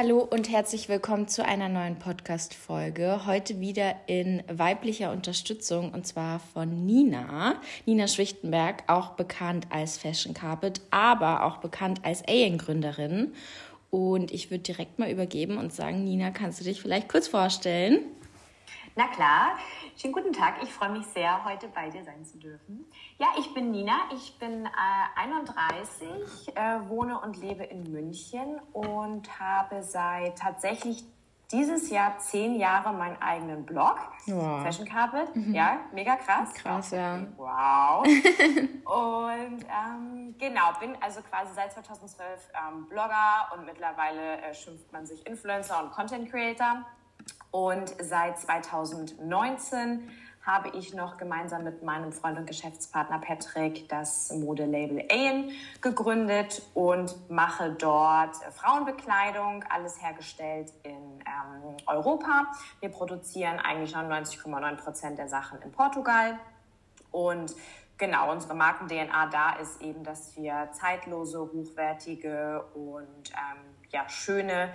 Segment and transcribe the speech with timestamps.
[0.00, 3.26] Hallo und herzlich willkommen zu einer neuen Podcast-Folge.
[3.26, 7.60] Heute wieder in weiblicher Unterstützung und zwar von Nina.
[7.84, 13.32] Nina Schwichtenberg, auch bekannt als Fashion Carpet, aber auch bekannt als AN-Gründerin.
[13.90, 17.98] Und ich würde direkt mal übergeben und sagen, Nina, kannst du dich vielleicht kurz vorstellen?
[18.94, 19.56] Na klar,
[19.96, 20.62] schönen guten Tag.
[20.62, 22.84] Ich freue mich sehr, heute bei dir sein zu dürfen.
[23.18, 24.68] Ja, ich bin Nina, ich bin äh,
[25.16, 31.04] 31, äh, wohne und lebe in München und habe seit tatsächlich
[31.50, 34.62] dieses Jahr zehn Jahre meinen eigenen Blog, wow.
[34.62, 35.34] Fashion Carpet.
[35.34, 35.54] Mhm.
[35.54, 36.52] Ja, mega krass.
[36.54, 37.20] Krass, ja.
[37.36, 38.04] Wow.
[38.06, 45.06] und ähm, genau, bin also quasi seit 2012 ähm, Blogger und mittlerweile äh, schimpft man
[45.06, 46.84] sich Influencer und Content Creator.
[47.50, 50.08] Und seit 2019
[50.42, 55.50] habe ich noch gemeinsam mit meinem Freund und Geschäftspartner Patrick das Modelabel Aen
[55.82, 62.46] gegründet und mache dort Frauenbekleidung, alles hergestellt in ähm, Europa.
[62.80, 66.38] Wir produzieren eigentlich 99,9 Prozent der Sachen in Portugal
[67.10, 67.54] und
[67.98, 73.58] Genau, unsere Marken-DNA da ist eben, dass wir zeitlose, hochwertige und ähm,
[73.90, 74.72] ja, schöne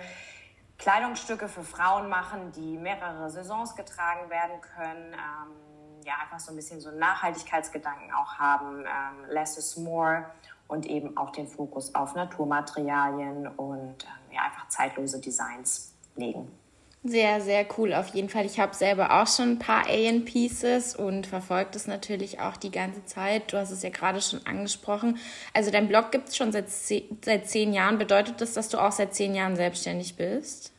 [0.84, 5.14] Kleidungsstücke für Frauen machen, die mehrere Saisons getragen werden können.
[5.14, 8.80] Ähm, ja, einfach so ein bisschen so Nachhaltigkeitsgedanken auch haben.
[8.80, 10.26] Ähm, less is more
[10.68, 16.52] und eben auch den Fokus auf Naturmaterialien und ähm, ja, einfach zeitlose Designs legen.
[17.02, 18.44] Sehr, sehr cool auf jeden Fall.
[18.44, 22.70] Ich habe selber auch schon ein paar Alien Pieces und verfolge das natürlich auch die
[22.70, 23.54] ganze Zeit.
[23.54, 25.16] Du hast es ja gerade schon angesprochen.
[25.54, 27.96] Also dein Blog gibt es schon seit, seit zehn Jahren.
[27.96, 30.73] Bedeutet das, dass du auch seit zehn Jahren selbstständig bist?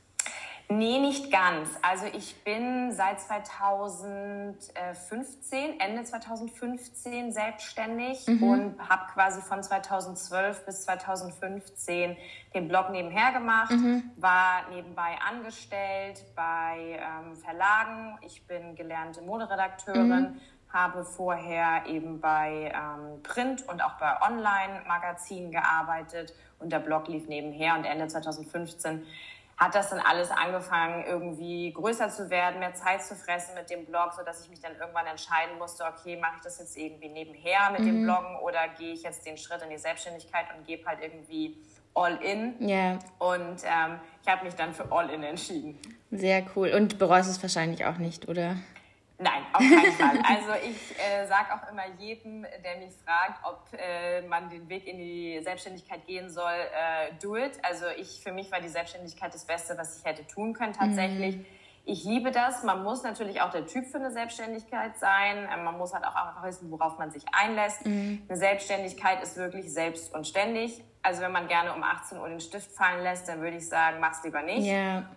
[0.67, 1.69] Nee, nicht ganz.
[1.83, 8.43] Also ich bin seit 2015, Ende 2015 selbstständig mhm.
[8.43, 12.17] und habe quasi von 2012 bis 2015
[12.55, 14.09] den Blog nebenher gemacht, mhm.
[14.15, 18.17] war nebenbei angestellt bei ähm, Verlagen.
[18.21, 20.33] Ich bin gelernte Moderedakteurin.
[20.33, 20.41] Mhm
[20.75, 27.29] habe vorher eben bei ähm, Print und auch bei Online-Magazinen gearbeitet und der Blog lief
[27.29, 29.05] nebenher und Ende 2015
[29.57, 33.85] hat das dann alles angefangen, irgendwie größer zu werden, mehr Zeit zu fressen mit dem
[33.85, 37.71] Blog, sodass ich mich dann irgendwann entscheiden musste, okay, mache ich das jetzt irgendwie nebenher
[37.71, 37.85] mit mhm.
[37.85, 41.57] dem Bloggen oder gehe ich jetzt den Schritt in die Selbstständigkeit und gebe halt irgendwie
[41.93, 42.55] all in.
[42.59, 42.99] Yeah.
[43.19, 45.79] Und ähm, ich habe mich dann für all in entschieden.
[46.11, 46.73] Sehr cool.
[46.73, 48.57] Und bereust es wahrscheinlich auch nicht, oder?
[49.17, 50.19] Nein, auf keinen Fall.
[50.27, 54.87] Also ich äh, sage auch immer jedem, der mich fragt, ob äh, man den Weg
[54.87, 57.57] in die Selbstständigkeit gehen soll, äh, do it.
[57.63, 61.37] Also ich, für mich war die Selbstständigkeit das Beste, was ich hätte tun können tatsächlich.
[61.37, 61.45] Mhm.
[61.87, 62.63] Ich liebe das.
[62.63, 65.47] Man muss natürlich auch der Typ für eine Selbstständigkeit sein.
[65.53, 67.85] Ähm, man muss halt auch einfach wissen, worauf man sich einlässt.
[67.85, 68.23] Mhm.
[68.27, 70.83] Eine Selbstständigkeit ist wirklich selbst und ständig.
[71.03, 73.99] Also wenn man gerne um 18 Uhr den Stift fallen lässt, dann würde ich sagen,
[74.01, 74.65] mach's lieber nicht.
[74.65, 75.07] Yeah.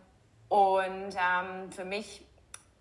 [0.48, 2.27] Und ähm, für mich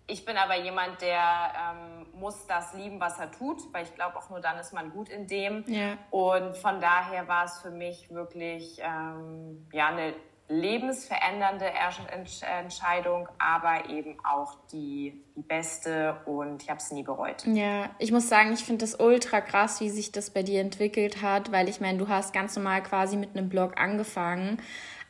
[0.08, 4.16] ich bin aber jemand, der ähm, muss das lieben, was er tut, weil ich glaube,
[4.16, 5.64] auch nur dann ist man gut in dem.
[5.66, 5.98] Ja.
[6.10, 10.14] Und von daher war es für mich wirklich ähm, ja, eine
[10.48, 17.44] lebensverändernde Entscheidung, aber eben auch die, die beste und ich habe es nie bereut.
[17.44, 21.20] Ja, ich muss sagen, ich finde das ultra krass, wie sich das bei dir entwickelt
[21.20, 24.62] hat, weil ich meine, du hast ganz normal quasi mit einem Blog angefangen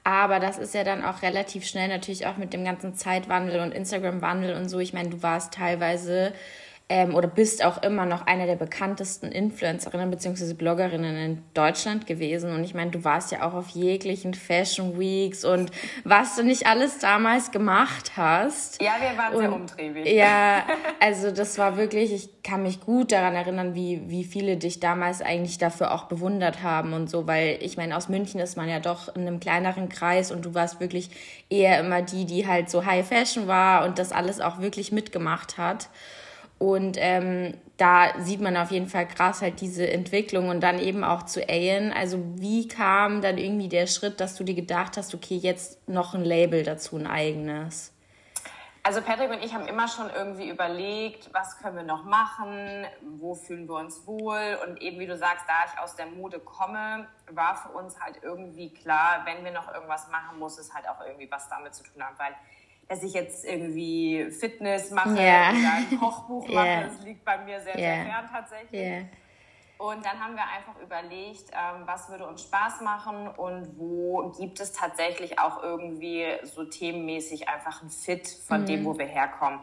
[0.04, 3.72] aber das ist ja dann auch relativ schnell natürlich auch mit dem ganzen Zeitwandel und
[3.72, 4.78] Instagram-Wandel und so.
[4.78, 6.32] Ich meine, du warst teilweise
[6.88, 10.54] ähm, oder bist auch immer noch eine der bekanntesten Influencerinnen bzw.
[10.54, 12.52] Bloggerinnen in Deutschland gewesen.
[12.52, 15.70] Und ich meine, du warst ja auch auf jeglichen Fashion Weeks und
[16.04, 18.80] was du nicht alles damals gemacht hast.
[18.80, 20.06] Ja, wir waren und, sehr umtriebig.
[20.06, 20.64] Ja,
[21.00, 25.20] also das war wirklich, ich kann mich gut daran erinnern, wie, wie viele dich damals
[25.20, 28.80] eigentlich dafür auch bewundert haben und so, weil ich meine, aus München ist man ja
[28.80, 31.10] doch in einem kleineren Kreis und du warst wirklich
[31.50, 35.58] eher immer die, die halt so High Fashion war und das alles auch wirklich mitgemacht
[35.58, 35.90] hat.
[36.58, 41.04] Und ähm, da sieht man auf jeden Fall krass halt diese Entwicklung und dann eben
[41.04, 41.92] auch zu Ayen.
[41.92, 46.14] Also wie kam dann irgendwie der Schritt, dass du dir gedacht hast, okay, jetzt noch
[46.14, 47.92] ein Label dazu, ein eigenes?
[48.88, 52.86] Also Patrick und ich haben immer schon irgendwie überlegt, was können wir noch machen,
[53.18, 56.38] wo fühlen wir uns wohl und eben wie du sagst, da ich aus der Mode
[56.38, 60.88] komme, war für uns halt irgendwie klar, wenn wir noch irgendwas machen, muss es halt
[60.88, 62.34] auch irgendwie was damit zu tun haben, weil
[62.88, 65.50] dass ich jetzt irgendwie Fitness mache yeah.
[65.50, 66.66] oder ein Kochbuch mache.
[66.66, 66.84] Yeah.
[66.84, 67.94] Das liegt bei mir sehr, yeah.
[67.94, 68.80] sehr fern tatsächlich.
[69.78, 74.58] Und dann haben wir einfach überlegt, ähm, was würde uns Spaß machen und wo gibt
[74.58, 78.66] es tatsächlich auch irgendwie so themenmäßig einfach ein Fit von mhm.
[78.66, 79.60] dem, wo wir herkommen.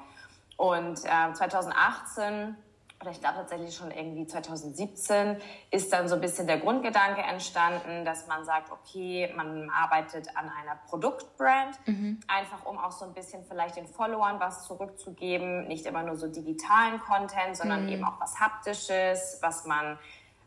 [0.55, 2.55] Und äh, 2018
[3.01, 5.37] oder ich glaube tatsächlich schon irgendwie 2017,
[5.69, 10.49] ist dann so ein bisschen der Grundgedanke entstanden, dass man sagt, okay, man arbeitet an
[10.49, 12.19] einer Produktbrand, mhm.
[12.27, 16.27] einfach um auch so ein bisschen vielleicht den Followern was zurückzugeben, nicht immer nur so
[16.27, 17.89] digitalen Content, sondern mhm.
[17.89, 19.99] eben auch was Haptisches, was man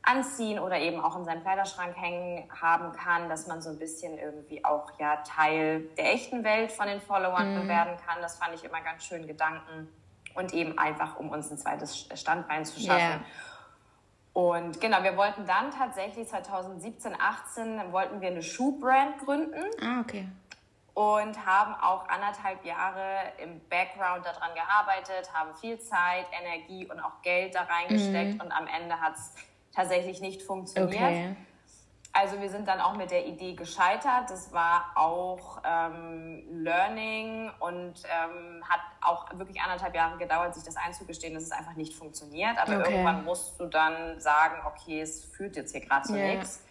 [0.02, 4.16] anziehen oder eben auch in seinem Kleiderschrank hängen haben kann, dass man so ein bisschen
[4.16, 7.68] irgendwie auch ja Teil der echten Welt von den Followern mhm.
[7.68, 8.22] werden kann.
[8.22, 9.88] Das fand ich immer ganz schön Gedanken
[10.34, 12.98] und eben einfach, um uns ein zweites Standbein zu schaffen.
[12.98, 13.20] Yeah.
[14.32, 19.64] Und genau, wir wollten dann tatsächlich 2017, 18 wollten wir eine Schuhbrand gründen.
[19.82, 20.28] Ah, okay.
[20.94, 27.22] Und haben auch anderthalb Jahre im Background daran gearbeitet, haben viel Zeit, Energie und auch
[27.22, 28.34] Geld da reingesteckt.
[28.34, 28.40] Mhm.
[28.40, 29.34] Und am Ende hat es
[29.75, 30.94] tatsächlich nicht funktioniert.
[30.94, 31.36] Okay.
[32.12, 34.31] Also wir sind dann auch mit der Idee gescheitert.
[34.31, 40.76] Das war auch ähm, Learning und ähm, hat auch wirklich anderthalb Jahre gedauert, sich das
[40.76, 42.58] einzugestehen, dass es einfach nicht funktioniert.
[42.58, 42.90] Aber okay.
[42.90, 46.34] irgendwann musst du dann sagen, okay, es führt jetzt hier gerade zu yeah.
[46.34, 46.62] nichts.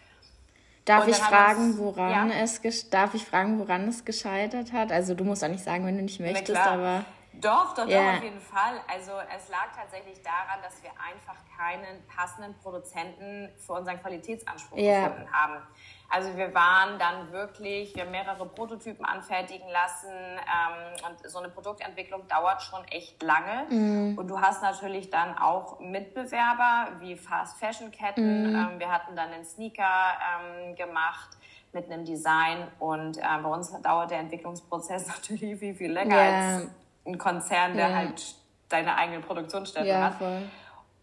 [0.86, 2.38] Darf ich fragen, woran ja.
[2.38, 4.92] es darf ich fragen, woran es gescheitert hat?
[4.92, 7.04] Also du musst auch nicht sagen, wenn du nicht möchtest, aber
[7.42, 8.12] doch, doch, yeah.
[8.12, 8.82] doch, auf jeden Fall.
[8.88, 15.08] Also es lag tatsächlich daran, dass wir einfach keinen passenden Produzenten für unseren Qualitätsanspruch yeah.
[15.08, 15.62] gefunden haben.
[16.10, 21.50] Also wir waren dann wirklich, wir haben mehrere Prototypen anfertigen lassen ähm, und so eine
[21.50, 23.66] Produktentwicklung dauert schon echt lange.
[23.70, 24.18] Mm.
[24.18, 28.54] Und du hast natürlich dann auch Mitbewerber wie Fast Fashion Ketten.
[28.54, 28.56] Mm.
[28.56, 31.38] Ähm, wir hatten dann den Sneaker ähm, gemacht
[31.74, 36.56] mit einem Design und äh, bei uns dauert der Entwicklungsprozess natürlich viel, viel länger yeah.
[36.56, 36.68] als
[37.08, 37.96] ein Konzern, der ja.
[37.96, 38.36] halt
[38.70, 40.16] deine eigenen Produktionsstätten ja, hat.
[40.16, 40.44] Voll.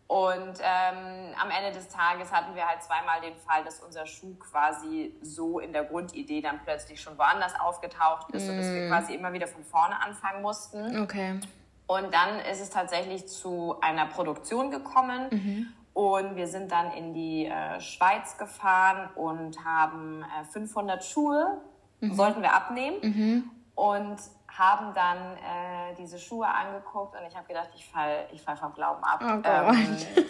[0.06, 4.35] Und ähm, am Ende des Tages hatten wir halt zweimal den Fall, dass unser Schuh
[4.35, 8.51] quasi so in der Grundidee dann plötzlich schon woanders aufgetaucht ist mm.
[8.51, 8.89] und dass wir mm.
[8.91, 11.01] quasi immer wieder von vorne anfangen mussten.
[11.01, 11.41] Okay.
[11.87, 15.29] Und dann ist es tatsächlich zu einer Produktion gekommen.
[15.31, 15.67] Mhm.
[15.93, 21.61] Und wir sind dann in die äh, Schweiz gefahren und haben äh, 500 Schuhe,
[22.01, 22.15] mhm.
[22.15, 22.97] sollten wir abnehmen.
[23.03, 23.51] Mhm.
[23.75, 24.17] Und
[24.56, 28.73] haben dann äh, diese Schuhe angeguckt und ich habe gedacht, ich fall, ich fall vom
[28.75, 29.21] Glauben ab.
[29.23, 30.27] Oh ähm,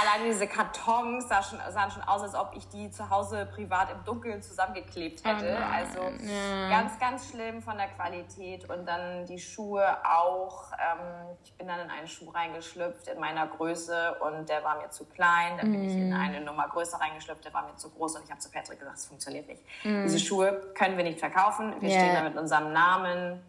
[0.00, 3.90] allein diese Kartons sah schon, sahen schon aus, als ob ich die zu Hause privat
[3.90, 5.56] im Dunkeln zusammengeklebt oh hätte.
[5.58, 6.68] Oh also ja.
[6.68, 8.68] ganz, ganz schlimm von der Qualität.
[8.68, 10.72] Und dann die Schuhe auch.
[10.72, 14.90] Ähm, ich bin dann in einen Schuh reingeschlüpft in meiner Größe und der war mir
[14.90, 15.56] zu klein.
[15.58, 16.20] Dann bin ich in mm.
[16.20, 18.16] eine Nummer größer reingeschlüpft, der war mir zu groß.
[18.16, 19.62] Und ich habe zu Patrick gesagt, es funktioniert nicht.
[19.84, 20.02] Mm.
[20.02, 21.74] Diese Schuhe können wir nicht verkaufen.
[21.80, 22.00] Wir yeah.
[22.00, 23.42] stehen da mit unserem Namen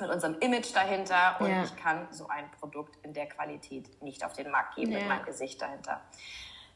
[0.00, 1.64] mit unserem Image dahinter und ja.
[1.64, 4.98] ich kann so ein Produkt in der Qualität nicht auf den Markt geben ja.
[4.98, 6.00] mit meinem Gesicht dahinter.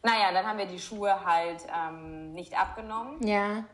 [0.03, 3.65] Naja, dann haben wir die Schuhe halt ähm, nicht abgenommen ja.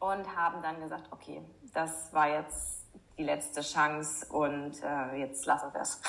[0.00, 1.40] und haben dann gesagt, okay,
[1.72, 2.86] das war jetzt
[3.16, 6.00] die letzte Chance und äh, jetzt lassen wir es.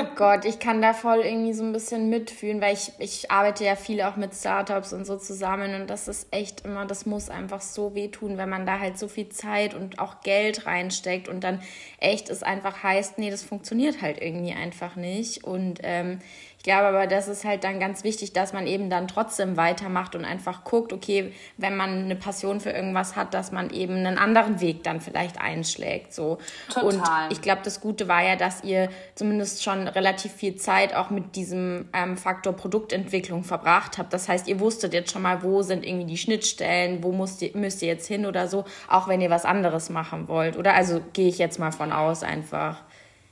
[0.00, 3.64] Oh Gott, ich kann da voll irgendwie so ein bisschen mitfühlen, weil ich, ich arbeite
[3.64, 7.28] ja viel auch mit Startups und so zusammen und das ist echt immer, das muss
[7.28, 11.44] einfach so wehtun, wenn man da halt so viel Zeit und auch Geld reinsteckt und
[11.44, 11.60] dann
[11.98, 15.44] echt es einfach heißt, nee, das funktioniert halt irgendwie einfach nicht.
[15.44, 16.20] Und ähm,
[16.60, 20.14] ich glaube aber, das ist halt dann ganz wichtig, dass man eben dann trotzdem weitermacht
[20.14, 24.18] und einfach guckt, okay, wenn man eine Passion für irgendwas hat, dass man eben einen
[24.18, 26.12] anderen Weg dann vielleicht einschlägt.
[26.12, 26.36] So.
[26.68, 26.84] Total.
[26.84, 27.02] Und
[27.32, 31.34] ich glaube, das Gute war ja, dass ihr zumindest schon relativ viel Zeit auch mit
[31.34, 34.12] diesem ähm, Faktor Produktentwicklung verbracht habt.
[34.12, 37.56] Das heißt, ihr wusstet jetzt schon mal, wo sind irgendwie die Schnittstellen, wo müsst ihr,
[37.56, 40.58] müsst ihr jetzt hin oder so, auch wenn ihr was anderes machen wollt.
[40.58, 42.82] Oder also gehe ich jetzt mal von aus einfach.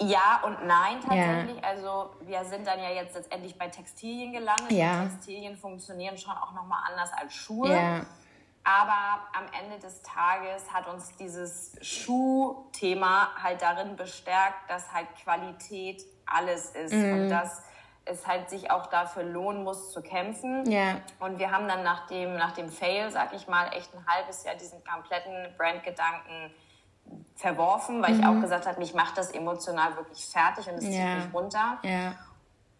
[0.00, 1.56] Ja und nein tatsächlich.
[1.56, 1.68] Ja.
[1.68, 4.70] Also wir sind dann ja jetzt letztendlich bei Textilien gelandet.
[4.70, 5.04] Ja.
[5.04, 7.72] Textilien funktionieren schon auch nochmal anders als Schuhe.
[7.72, 8.06] Ja.
[8.64, 16.04] Aber am Ende des Tages hat uns dieses Schuhthema halt darin bestärkt, dass halt Qualität
[16.26, 17.12] alles ist mhm.
[17.12, 17.62] und dass
[18.04, 20.70] es halt sich auch dafür lohnen muss zu kämpfen.
[20.70, 21.00] Ja.
[21.18, 24.44] Und wir haben dann nach dem, nach dem Fail, sag ich mal, echt ein halbes
[24.44, 26.52] Jahr diesen kompletten Brandgedanken
[27.36, 28.20] verworfen, weil mhm.
[28.20, 30.90] ich auch gesagt habe, mich macht das emotional wirklich fertig und es ja.
[30.90, 31.78] zieht mich runter.
[31.82, 32.14] Ja.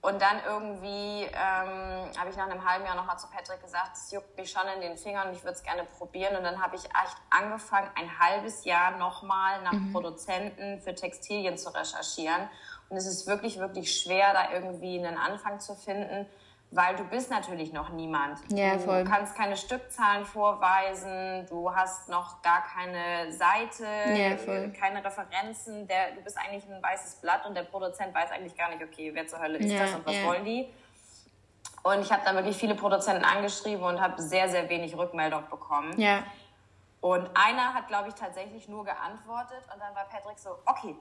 [0.00, 4.12] Und dann irgendwie ähm, habe ich nach einem halben Jahr nochmal zu Patrick gesagt, es
[4.12, 6.36] juckt mich schon in den Fingern und ich würde es gerne probieren.
[6.36, 9.92] Und dann habe ich echt angefangen, ein halbes Jahr nochmal nach mhm.
[9.92, 12.48] Produzenten für Textilien zu recherchieren.
[12.88, 16.26] Und es ist wirklich, wirklich schwer, da irgendwie einen Anfang zu finden
[16.70, 18.38] weil du bist natürlich noch niemand.
[18.50, 19.04] Ja, voll.
[19.04, 24.72] Du kannst keine Stückzahlen vorweisen, du hast noch gar keine Seite, ja, voll.
[24.78, 25.86] keine Referenzen.
[25.86, 29.10] Der, du bist eigentlich ein weißes Blatt und der Produzent weiß eigentlich gar nicht, okay,
[29.14, 30.24] wer zur Hölle ist ja, das und was ja.
[30.24, 30.68] wollen die.
[31.82, 35.98] Und ich habe dann wirklich viele Produzenten angeschrieben und habe sehr, sehr wenig Rückmeldung bekommen.
[35.98, 36.22] Ja.
[37.00, 40.96] Und einer hat, glaube ich, tatsächlich nur geantwortet und dann war Patrick so, okay,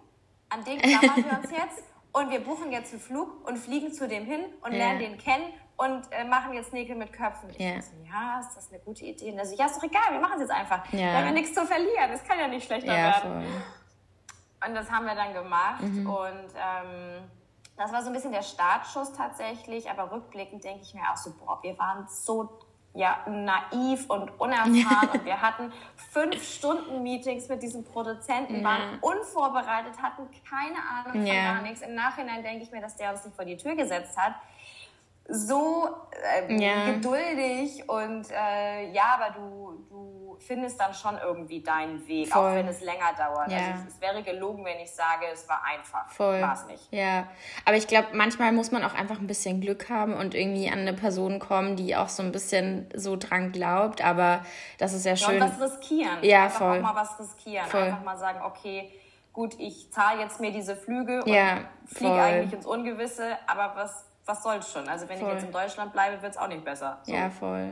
[0.49, 1.83] an den klammern wir uns jetzt
[2.17, 4.77] und wir buchen jetzt einen Flug und fliegen zu dem hin und ja.
[4.79, 7.49] lernen den kennen und äh, machen jetzt Nägel mit Köpfen.
[7.57, 7.79] Ja.
[7.81, 9.31] So, ja, ist das eine gute Idee?
[9.31, 10.83] Und er so, ja, ist doch egal, wir machen es jetzt einfach.
[10.91, 10.99] Ja.
[10.99, 13.43] Wir haben ja nichts zu verlieren, es kann ja nicht schlechter ja, werden.
[13.43, 14.69] Voll.
[14.69, 16.09] Und das haben wir dann gemacht mhm.
[16.09, 17.29] und ähm,
[17.77, 21.31] das war so ein bisschen der Startschuss tatsächlich, aber rückblickend denke ich mir auch so,
[21.37, 22.57] boah, wir waren so
[22.97, 25.71] ja, naiv und unerfahren und wir hatten
[26.11, 31.53] fünf Stunden Meetings mit diesem Produzenten, waren unvorbereitet, hatten keine Ahnung von ja.
[31.53, 31.81] gar nichts.
[31.81, 34.33] Im Nachhinein denke ich mir, dass der uns nicht vor die Tür gesetzt hat
[35.29, 35.89] so
[36.47, 36.91] äh, ja.
[36.91, 42.41] geduldig und äh, ja, aber du, du findest dann schon irgendwie deinen Weg, Voll.
[42.41, 43.51] auch wenn es länger dauert.
[43.51, 43.57] Ja.
[43.57, 46.09] Also es, es, wäre gelogen, wenn ich sage, es war einfach.
[46.09, 46.41] Voll.
[46.41, 46.87] War es nicht.
[46.91, 47.27] Ja,
[47.65, 50.79] aber ich glaube, manchmal muss man auch einfach ein bisschen Glück haben und irgendwie an
[50.79, 54.45] eine Person kommen, die auch so ein bisschen so dran glaubt, aber
[54.77, 55.41] das ist ja schön.
[55.41, 56.17] Und was riskieren.
[56.21, 56.77] Ja, einfach voll.
[56.77, 57.67] auch mal was riskieren.
[57.67, 57.81] Voll.
[57.81, 58.91] Einfach mal sagen, okay,
[59.33, 64.06] gut, ich zahle jetzt mir diese Flüge und ja, fliege eigentlich ins Ungewisse, aber was
[64.27, 64.87] was soll's schon?
[64.87, 65.29] Also wenn voll.
[65.29, 66.99] ich jetzt in Deutschland bleibe, wird es auch nicht besser.
[67.03, 67.13] So.
[67.13, 67.71] Ja, voll.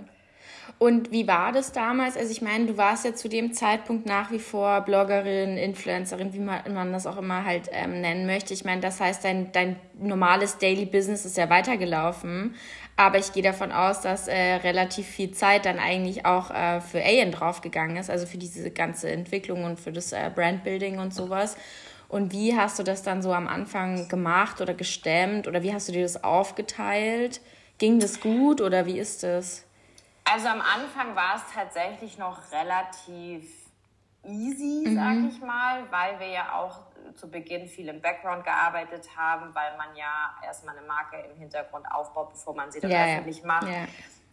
[0.78, 2.18] Und wie war das damals?
[2.18, 6.40] Also ich meine, du warst ja zu dem Zeitpunkt nach wie vor Bloggerin, Influencerin, wie
[6.40, 8.54] man, man das auch immer halt ähm, nennen möchte.
[8.54, 12.56] Ich meine, das heißt, dein, dein normales Daily Business ist ja weitergelaufen.
[12.98, 17.04] Aber ich gehe davon aus, dass äh, relativ viel Zeit dann eigentlich auch äh, für
[17.04, 21.58] Alien draufgegangen ist, also für diese ganze Entwicklung und für das äh, Brandbuilding und sowas.
[22.08, 25.88] Und wie hast du das dann so am Anfang gemacht oder gestemmt oder wie hast
[25.88, 27.42] du dir das aufgeteilt?
[27.78, 29.66] Ging das gut oder wie ist das?
[30.24, 33.48] Also am Anfang war es tatsächlich noch relativ
[34.24, 34.96] easy, mhm.
[34.96, 36.80] sag ich mal, weil wir ja auch
[37.16, 41.86] zu Beginn viel im Background gearbeitet haben, weil man ja erstmal eine Marke im Hintergrund
[41.92, 43.68] aufbaut, bevor man sie dann ja, öffentlich macht.
[43.68, 43.86] Ja.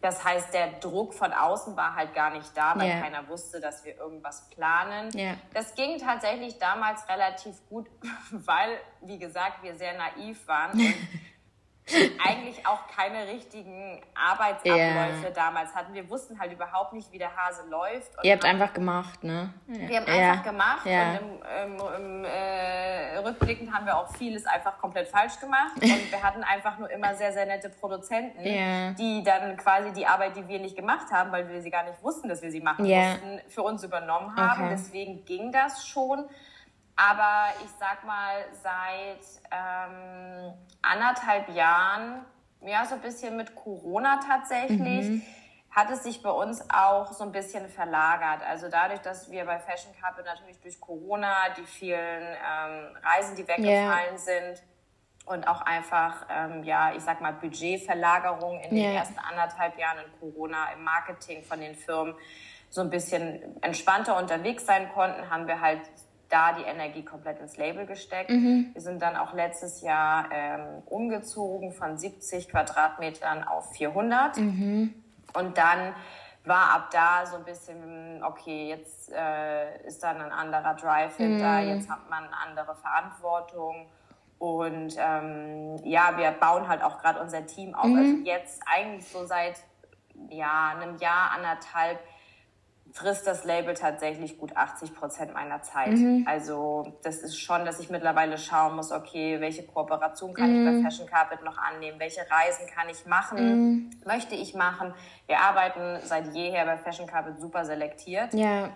[0.03, 2.99] Das heißt, der Druck von außen war halt gar nicht da, weil yeah.
[2.99, 5.09] keiner wusste, dass wir irgendwas planen.
[5.15, 5.37] Yeah.
[5.53, 7.87] Das ging tatsächlich damals relativ gut,
[8.31, 10.71] weil, wie gesagt, wir sehr naiv waren.
[10.71, 10.93] Und
[12.25, 15.31] eigentlich auch keine richtigen Arbeitsabläufe yeah.
[15.35, 15.93] damals hatten.
[15.93, 18.11] Wir wussten halt überhaupt nicht, wie der Hase läuft.
[18.23, 19.53] Ihr habt einfach gemacht, ne?
[19.67, 20.31] Wir haben ja.
[20.31, 21.11] einfach gemacht ja.
[21.11, 25.73] und im, im, im äh, Rückblickend haben wir auch vieles einfach komplett falsch gemacht.
[25.81, 28.43] Und wir hatten einfach nur immer sehr, sehr nette Produzenten,
[28.97, 32.01] die dann quasi die Arbeit, die wir nicht gemacht haben, weil wir sie gar nicht
[32.01, 34.63] wussten, dass wir sie machen mussten, für uns übernommen haben.
[34.63, 34.69] Okay.
[34.71, 36.25] Deswegen ging das schon.
[36.95, 42.25] Aber ich sag mal, seit ähm, anderthalb Jahren,
[42.61, 45.21] ja, so ein bisschen mit Corona tatsächlich, mhm.
[45.71, 48.43] hat es sich bei uns auch so ein bisschen verlagert.
[48.47, 53.47] Also dadurch, dass wir bei Fashion Carpet natürlich durch Corona die vielen ähm, Reisen, die
[53.47, 54.17] weggefallen yeah.
[54.17, 54.63] sind,
[55.25, 58.87] und auch einfach, ähm, ja, ich sag mal, Budgetverlagerung in yeah.
[58.87, 62.15] den ersten anderthalb Jahren in Corona im Marketing von den Firmen
[62.69, 65.81] so ein bisschen entspannter unterwegs sein konnten, haben wir halt
[66.33, 68.31] da die Energie komplett ins Label gesteckt.
[68.31, 68.71] Mhm.
[68.73, 74.37] Wir sind dann auch letztes Jahr ähm, umgezogen von 70 Quadratmetern auf 400.
[74.37, 74.93] Mhm.
[75.35, 75.93] Und dann
[76.43, 81.61] war ab da so ein bisschen, okay, jetzt äh, ist dann ein anderer Drive hinter,
[81.61, 81.67] mhm.
[81.69, 83.87] jetzt hat man andere Verantwortung.
[84.39, 87.85] Und ähm, ja, wir bauen halt auch gerade unser Team auf.
[87.85, 87.97] Mhm.
[87.97, 89.63] Also jetzt eigentlich so seit
[90.29, 91.99] ja, einem Jahr, anderthalb
[92.93, 95.93] frisst das Label tatsächlich gut 80 Prozent meiner Zeit.
[95.93, 96.25] Mhm.
[96.29, 100.59] Also das ist schon, dass ich mittlerweile schauen muss, okay, welche Kooperation kann mhm.
[100.59, 100.83] ich bei mhm.
[100.83, 103.89] Fashion Carpet noch annehmen, welche Reisen kann ich machen, mhm.
[104.05, 104.93] möchte ich machen.
[105.25, 108.31] Wir arbeiten seit jeher bei Fashion Carpet super selektiert.
[108.35, 108.69] Ja.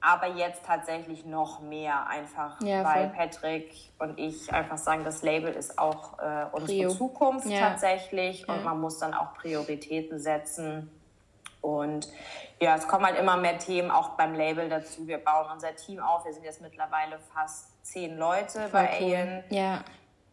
[0.00, 5.52] Aber jetzt tatsächlich noch mehr einfach, ja, weil Patrick und ich einfach sagen, das Label
[5.52, 6.90] ist auch äh, unsere Prio.
[6.90, 7.58] Zukunft ja.
[7.68, 10.90] tatsächlich und man muss dann auch Prioritäten setzen.
[11.60, 12.08] Und
[12.60, 15.06] ja, es kommen halt immer mehr Themen auch beim Label dazu.
[15.06, 16.24] Wir bauen unser Team auf.
[16.24, 19.14] Wir sind jetzt mittlerweile fast zehn Leute Voll bei cool.
[19.14, 19.44] Aeon.
[19.50, 19.84] Ja.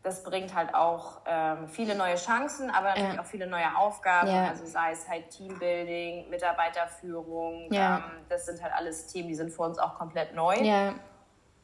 [0.03, 3.22] Das bringt halt auch ähm, viele neue Chancen, aber natürlich ja.
[3.22, 4.29] auch viele neue Aufgaben.
[4.29, 4.50] Ja.
[4.50, 7.72] Also sei es halt Teambuilding, Mitarbeiterführung.
[7.74, 7.98] Ja.
[7.98, 10.55] Ähm, das sind halt alles Themen, die sind für uns auch komplett neu.
[10.55, 10.93] Ja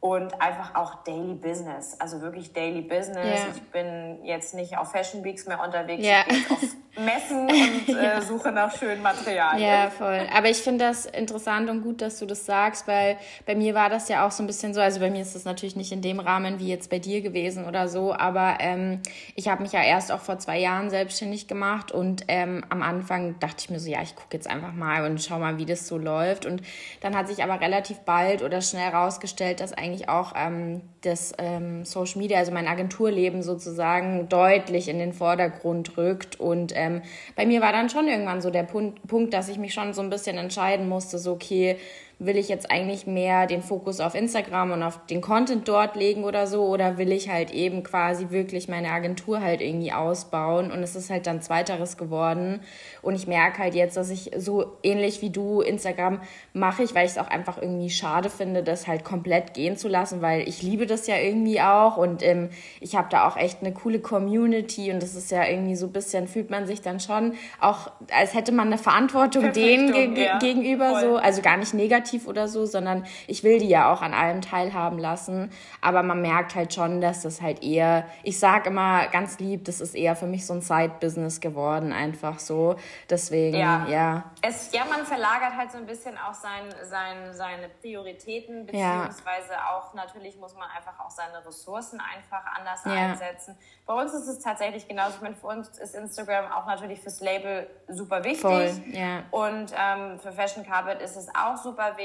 [0.04, 3.24] und einfach auch Daily Business, also wirklich Daily Business.
[3.24, 3.48] Yeah.
[3.56, 6.26] Ich bin jetzt nicht auf Fashion Weeks mehr unterwegs, yeah.
[6.28, 6.62] ich bin auf
[6.98, 7.50] Messen
[7.88, 9.66] und äh, suche nach schönen Materialien.
[9.66, 10.28] Ja, voll.
[10.36, 13.90] Aber ich finde das interessant und gut, dass du das sagst, weil bei mir war
[13.90, 16.02] das ja auch so ein bisschen so, also bei mir ist das natürlich nicht in
[16.02, 19.00] dem Rahmen wie jetzt bei dir gewesen oder so, aber ähm,
[19.36, 23.40] ich habe mich ja erst auch vor zwei Jahren selbstständig gemacht und ähm, am Anfang
[23.40, 25.88] dachte ich mir so, ja, ich gucke jetzt einfach mal und schau mal, wie das
[25.88, 26.62] so läuft und
[27.00, 31.34] dann hat sich aber relativ bald oder schnell rausgestellt, dass eigentlich eigentlich auch ähm, das
[31.38, 36.40] ähm, Social Media, also mein Agenturleben sozusagen deutlich in den Vordergrund rückt.
[36.40, 37.02] Und ähm,
[37.36, 40.02] bei mir war dann schon irgendwann so der Punkt, Punkt, dass ich mich schon so
[40.02, 41.78] ein bisschen entscheiden musste, so okay,
[42.26, 46.24] will ich jetzt eigentlich mehr den Fokus auf Instagram und auf den Content dort legen
[46.24, 46.66] oder so?
[46.66, 50.72] Oder will ich halt eben quasi wirklich meine Agentur halt irgendwie ausbauen?
[50.72, 52.62] Und es ist halt dann zweiteres geworden.
[53.02, 56.22] Und ich merke halt jetzt, dass ich so ähnlich wie du Instagram
[56.54, 59.88] mache ich, weil ich es auch einfach irgendwie schade finde, das halt komplett gehen zu
[59.88, 61.98] lassen, weil ich liebe das ja irgendwie auch.
[61.98, 62.50] Und ähm,
[62.80, 65.92] ich habe da auch echt eine coole Community und das ist ja irgendwie so ein
[65.92, 70.40] bisschen, fühlt man sich dann schon auch, als hätte man eine Verantwortung denen ge ja.
[70.40, 71.02] gegenüber Voll.
[71.02, 74.42] so, also gar nicht negativ oder so, sondern ich will die ja auch an allem
[74.42, 75.52] teilhaben lassen,
[75.82, 79.82] aber man merkt halt schon, dass das halt eher, ich sage immer ganz lieb, das
[79.82, 82.76] ist eher für mich so ein Side-Business geworden, einfach so,
[83.10, 83.86] deswegen, ja.
[83.88, 84.24] ja.
[84.42, 89.76] Es, ja, man verlagert halt so ein bisschen auch sein, sein, seine Prioritäten, beziehungsweise ja.
[89.76, 92.92] auch natürlich muss man einfach auch seine Ressourcen einfach anders ja.
[92.92, 93.58] einsetzen.
[93.86, 95.16] Bei uns ist es tatsächlich genauso.
[95.16, 98.42] Ich meine, für uns ist Instagram auch natürlich fürs Label super wichtig.
[98.42, 99.24] Voll, ja.
[99.32, 102.03] Und ähm, für Fashion Carpet ist es auch super wichtig.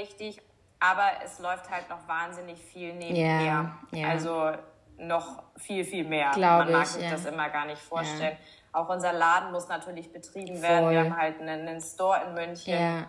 [0.81, 3.43] Aber es läuft halt noch wahnsinnig viel nebenher.
[3.43, 4.09] Ja, ja.
[4.09, 4.53] Also
[4.97, 6.31] noch viel, viel mehr.
[6.35, 7.11] Glaub Man mag sich ja.
[7.11, 8.37] das immer gar nicht vorstellen.
[8.73, 10.63] Auch unser Laden muss natürlich betrieben Voll.
[10.63, 10.91] werden.
[10.91, 13.07] Wir haben halt einen, einen Store in München.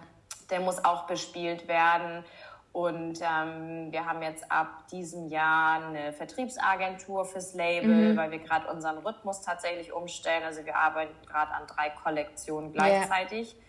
[0.49, 2.23] Der muss auch bespielt werden.
[2.71, 8.17] Und ähm, wir haben jetzt ab diesem Jahr eine Vertriebsagentur fürs Label, mhm.
[8.17, 10.43] weil wir gerade unseren Rhythmus tatsächlich umstellen.
[10.43, 13.53] Also wir arbeiten gerade an drei Kollektionen gleichzeitig.
[13.53, 13.63] Yeah.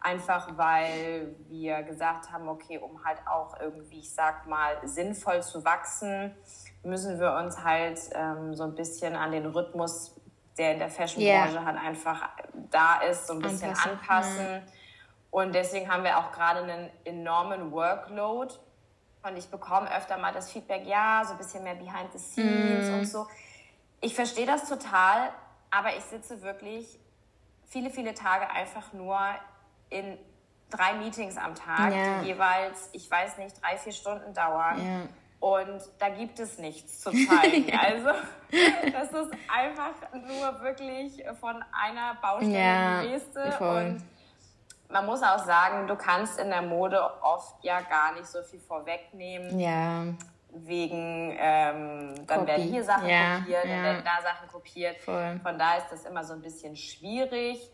[0.00, 5.64] Einfach weil wir gesagt haben, okay, um halt auch irgendwie, ich sag mal, sinnvoll zu
[5.64, 6.34] wachsen,
[6.82, 10.18] müssen wir uns halt ähm, so ein bisschen an den Rhythmus,
[10.56, 11.64] der in der Fashionbranche yeah.
[11.64, 12.28] halt einfach
[12.70, 13.90] da ist, so ein bisschen anpassen.
[13.90, 14.54] anpassen.
[14.54, 14.80] Mhm
[15.30, 18.54] und deswegen haben wir auch gerade einen enormen Workload.
[19.22, 22.88] Und ich bekomme öfter mal das Feedback, ja, so ein bisschen mehr behind the scenes
[22.88, 22.94] mm.
[22.94, 23.26] und so.
[24.00, 25.30] Ich verstehe das total,
[25.70, 26.98] aber ich sitze wirklich
[27.68, 29.18] viele, viele Tage einfach nur
[29.90, 30.18] in
[30.70, 32.20] drei Meetings am Tag, ja.
[32.20, 34.78] die jeweils, ich weiß nicht, drei, vier Stunden dauern.
[34.78, 35.00] Ja.
[35.40, 37.72] Und da gibt es nichts zu zeigen.
[37.78, 38.10] also,
[38.92, 43.52] das ist einfach nur wirklich von einer Baustelle ja, die nächste.
[43.52, 43.84] Voll.
[43.84, 44.04] Und
[44.90, 48.60] man muss auch sagen, du kannst in der Mode oft ja gar nicht so viel
[48.60, 49.58] vorwegnehmen.
[49.58, 50.04] Ja.
[50.52, 52.48] Wegen, ähm, dann Copy.
[52.48, 53.70] werden hier Sachen ja, kopiert, ja.
[53.70, 55.00] dann werden da Sachen kopiert.
[55.00, 55.40] Voll.
[55.42, 57.70] Von da ist das immer so ein bisschen schwierig.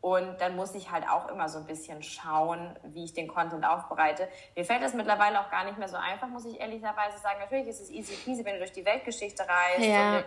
[0.00, 3.66] Und dann muss ich halt auch immer so ein bisschen schauen, wie ich den Content
[3.66, 4.28] aufbereite.
[4.56, 7.38] Mir fällt das mittlerweile auch gar nicht mehr so einfach, muss ich ehrlicherweise sagen.
[7.40, 10.16] Natürlich ist es easy peasy, wenn du durch die Weltgeschichte reist ja.
[10.16, 10.24] und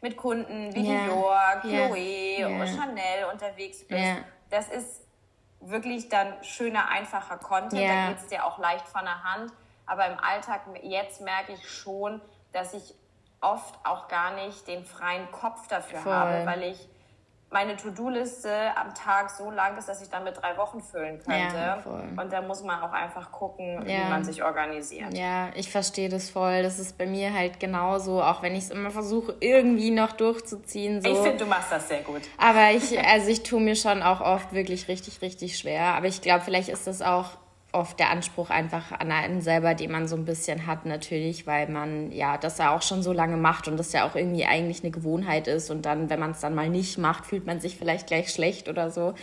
[0.00, 1.06] mit, Kunden wie ja.
[1.06, 2.46] New York, Chloe ja.
[2.46, 4.22] und Chanel unterwegs bist.
[4.48, 5.02] Das ist
[5.60, 7.82] wirklich dann schöner, einfacher Content.
[7.82, 9.52] Da geht es dir auch leicht von der Hand.
[9.84, 12.22] Aber im Alltag, jetzt merke ich schon,
[12.52, 12.94] dass ich
[13.42, 16.12] oft auch gar nicht den freien Kopf dafür Voll.
[16.12, 16.88] habe, weil ich
[17.52, 21.56] meine To-Do-Liste am Tag so lang ist, dass ich damit drei Wochen füllen könnte.
[21.56, 24.06] Ja, und da muss man auch einfach gucken, ja.
[24.06, 25.16] wie man sich organisiert.
[25.16, 26.62] Ja, ich verstehe das voll.
[26.62, 31.02] Das ist bei mir halt genauso, auch wenn ich es immer versuche, irgendwie noch durchzuziehen.
[31.02, 31.10] So.
[31.10, 32.22] Ich finde, du machst das sehr gut.
[32.38, 35.94] Aber ich, also ich tue mir schon auch oft wirklich richtig, richtig schwer.
[35.94, 37.30] Aber ich glaube, vielleicht ist das auch
[37.72, 41.68] oft der Anspruch einfach an einen selber, den man so ein bisschen hat natürlich, weil
[41.68, 44.82] man ja das ja auch schon so lange macht und das ja auch irgendwie eigentlich
[44.82, 47.76] eine Gewohnheit ist und dann, wenn man es dann mal nicht macht, fühlt man sich
[47.78, 49.14] vielleicht gleich schlecht oder so.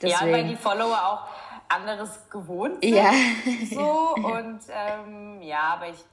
[0.00, 0.30] Deswegen.
[0.30, 1.28] Ja, weil die Follower auch
[1.68, 2.94] anderes gewohnt sind.
[2.94, 3.12] Ja.
[3.70, 6.04] So und ähm, ja, aber ich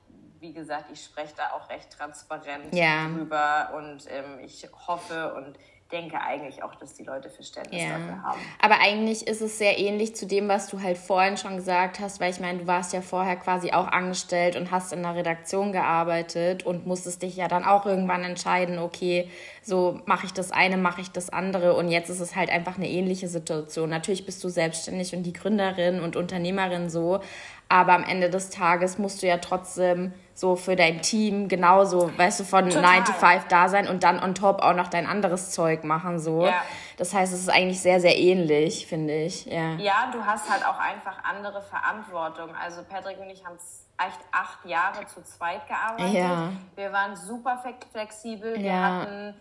[0.44, 3.08] wie gesagt, ich spreche da auch recht transparent ja.
[3.08, 5.58] drüber und ähm, ich hoffe und
[5.92, 7.98] denke eigentlich auch, dass die Leute Verständnis ja.
[7.98, 8.40] dafür haben.
[8.62, 12.20] Aber eigentlich ist es sehr ähnlich zu dem, was du halt vorhin schon gesagt hast,
[12.20, 15.72] weil ich meine, du warst ja vorher quasi auch angestellt und hast in der Redaktion
[15.72, 19.30] gearbeitet und musstest dich ja dann auch irgendwann entscheiden, okay,
[19.62, 22.78] so mache ich das eine, mache ich das andere und jetzt ist es halt einfach
[22.78, 23.90] eine ähnliche Situation.
[23.90, 27.22] Natürlich bist du selbstständig und die Gründerin und Unternehmerin so,
[27.70, 32.40] aber am Ende des Tages musst du ja trotzdem so für dein Team genauso, weißt
[32.40, 32.82] du, von Total.
[33.00, 36.20] 9 to 5 da sein und dann on top auch noch dein anderes Zeug machen,
[36.20, 36.46] so.
[36.46, 36.62] Ja.
[36.98, 39.74] Das heißt, es ist eigentlich sehr, sehr ähnlich, finde ich, ja.
[39.76, 42.56] Ja, du hast halt auch einfach andere Verantwortung.
[42.56, 43.58] Also Patrick und ich haben
[43.98, 46.14] echt acht Jahre zu zweit gearbeitet.
[46.14, 46.52] Ja.
[46.76, 48.56] Wir waren super flexibel.
[48.58, 49.36] Wir hatten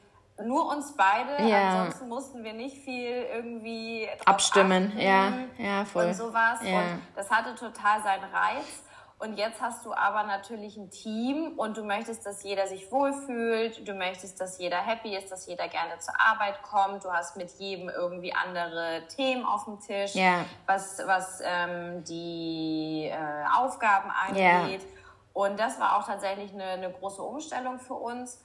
[0.47, 1.71] nur uns beide, ja.
[1.71, 6.07] ansonsten mussten wir nicht viel irgendwie abstimmen, ja, ja, voll.
[6.07, 6.59] Und sowas.
[6.63, 6.81] Ja.
[6.81, 8.83] Und das hatte total seinen Reiz.
[9.23, 13.87] Und jetzt hast du aber natürlich ein Team und du möchtest, dass jeder sich wohlfühlt,
[13.87, 17.05] du möchtest, dass jeder happy ist, dass jeder gerne zur Arbeit kommt.
[17.05, 20.45] Du hast mit jedem irgendwie andere Themen auf dem Tisch, yeah.
[20.67, 23.17] was, was ähm, die äh,
[23.57, 24.41] Aufgaben angeht.
[24.81, 24.93] Yeah.
[25.35, 28.43] Und das war auch tatsächlich eine, eine große Umstellung für uns.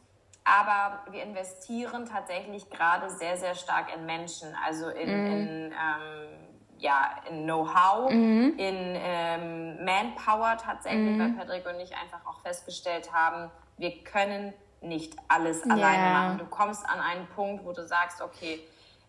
[0.48, 5.32] Aber wir investieren tatsächlich gerade sehr, sehr stark in Menschen, also in, mm.
[5.32, 6.48] in ähm,
[6.80, 8.54] ja, in Know-how, mhm.
[8.58, 11.20] in ähm, Manpower tatsächlich, mhm.
[11.20, 16.14] weil Patrick und ich einfach auch festgestellt haben, wir können nicht alles alleine yeah.
[16.14, 16.38] machen.
[16.38, 18.60] Du kommst an einen Punkt, wo du sagst, okay,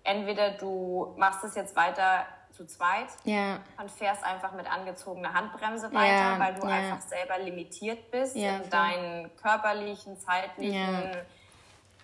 [0.02, 2.24] entweder du machst es jetzt weiter
[2.58, 3.60] zu zweit yeah.
[3.80, 6.38] und fährst einfach mit angezogener Handbremse weiter, yeah.
[6.40, 11.12] weil du einfach selber limitiert bist in deinen körperlichen, zeitlichen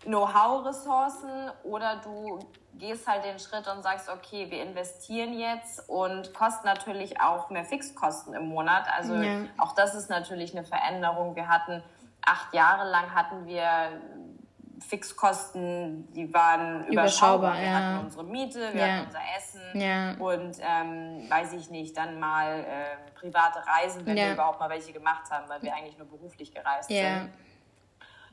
[0.04, 2.38] Know-how-Ressourcen oder du
[2.74, 7.64] gehst halt den Schritt und sagst, okay, wir investieren jetzt und kosten natürlich auch mehr
[7.64, 8.86] Fixkosten im Monat.
[8.96, 9.46] Also ja.
[9.58, 11.34] auch das ist natürlich eine Veränderung.
[11.34, 11.82] Wir hatten
[12.24, 14.00] acht Jahre lang hatten wir
[14.80, 17.54] Fixkosten, die waren überschaubar.
[17.54, 17.72] überschaubar wir ja.
[17.72, 18.92] hatten unsere Miete, wir ja.
[18.92, 20.14] hatten unser Essen ja.
[20.18, 24.92] und ähm, weiß ich nicht, dann mal äh, private Reisen, wenn wir überhaupt mal welche
[24.92, 27.30] gemacht haben, weil wir eigentlich nur beruflich gereist sind.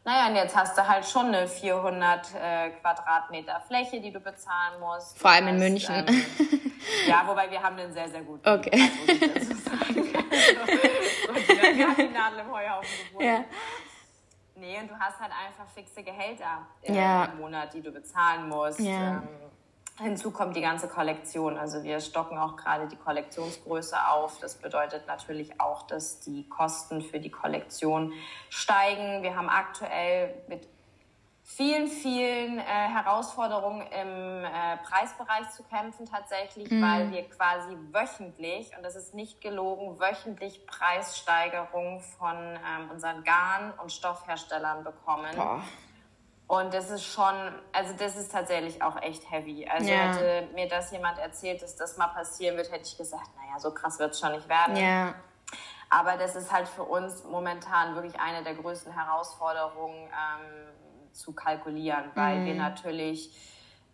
[0.04, 4.80] Naja, und jetzt hast du halt schon eine 400 äh, Quadratmeter Fläche, die du bezahlen
[4.80, 5.20] musst.
[5.20, 5.94] Vor allem in München.
[6.08, 6.26] Ähm,
[7.08, 8.40] ja, wobei wir haben den sehr, sehr gut.
[8.46, 8.72] Okay.
[8.72, 9.94] Preis, muss ich sagen.
[9.94, 13.26] so, so die Nadel im Heuhaufen gefunden.
[13.26, 13.44] Ja.
[14.62, 17.26] Nee, und du hast halt einfach fixe Gehälter im, ja.
[17.26, 18.80] im Monat, die du bezahlen musst.
[18.80, 19.18] Ja.
[19.18, 19.28] Ähm,
[19.98, 21.58] Hinzu kommt die ganze Kollektion.
[21.58, 24.38] Also wir stocken auch gerade die Kollektionsgröße auf.
[24.40, 28.14] Das bedeutet natürlich auch, dass die Kosten für die Kollektion
[28.50, 29.24] steigen.
[29.24, 30.68] Wir haben aktuell mit
[31.56, 36.82] vielen, vielen äh, Herausforderungen im äh, Preisbereich zu kämpfen tatsächlich, mhm.
[36.82, 43.74] weil wir quasi wöchentlich, und das ist nicht gelogen, wöchentlich Preissteigerungen von ähm, unseren Garn-
[43.82, 45.36] und Stoffherstellern bekommen.
[45.36, 45.62] Boah.
[46.48, 47.34] Und das ist schon,
[47.72, 49.66] also das ist tatsächlich auch echt heavy.
[49.70, 50.00] Also ja.
[50.00, 53.74] hätte mir das jemand erzählt, dass das mal passieren wird, hätte ich gesagt, naja, so
[53.74, 54.76] krass wird es schon nicht werden.
[54.76, 55.14] Ja.
[55.90, 60.72] Aber das ist halt für uns momentan wirklich eine der größten Herausforderungen ähm,
[61.14, 62.46] zu kalkulieren, weil mhm.
[62.46, 63.32] wir natürlich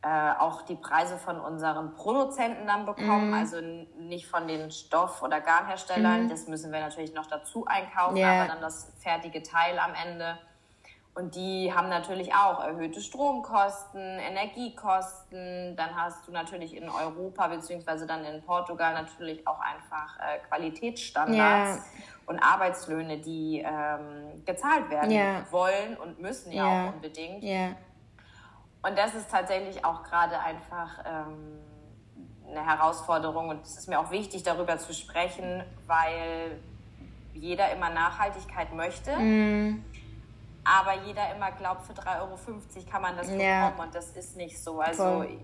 [0.04, 3.34] äh, auch die Preise von unseren Produzenten dann bekommen, mhm.
[3.34, 3.58] also
[3.98, 6.26] nicht von den Stoff- oder Garnherstellern.
[6.26, 6.30] Mhm.
[6.30, 8.42] Das müssen wir natürlich noch dazu einkaufen, ja.
[8.42, 10.38] aber dann das fertige Teil am Ende.
[11.18, 15.76] Und die haben natürlich auch erhöhte Stromkosten, Energiekosten.
[15.76, 21.78] Dann hast du natürlich in Europa beziehungsweise dann in Portugal natürlich auch einfach äh, Qualitätsstandards
[21.78, 22.04] ja.
[22.28, 25.44] und Arbeitslöhne, die ähm, gezahlt werden ja.
[25.50, 26.90] wollen und müssen ja, ja.
[26.90, 27.42] auch unbedingt.
[28.84, 31.58] Und das ist tatsächlich auch gerade einfach ähm,
[32.48, 33.50] eine Herausforderung.
[33.50, 36.60] Und es ist mir auch wichtig, darüber zu sprechen, weil
[37.34, 39.18] jeder immer Nachhaltigkeit möchte.
[39.18, 39.84] Mm
[40.68, 42.38] aber jeder immer glaubt, für 3,50 Euro
[42.92, 43.74] kann man das bekommen ja.
[43.82, 44.80] und das ist nicht so.
[44.82, 45.40] Also Voll.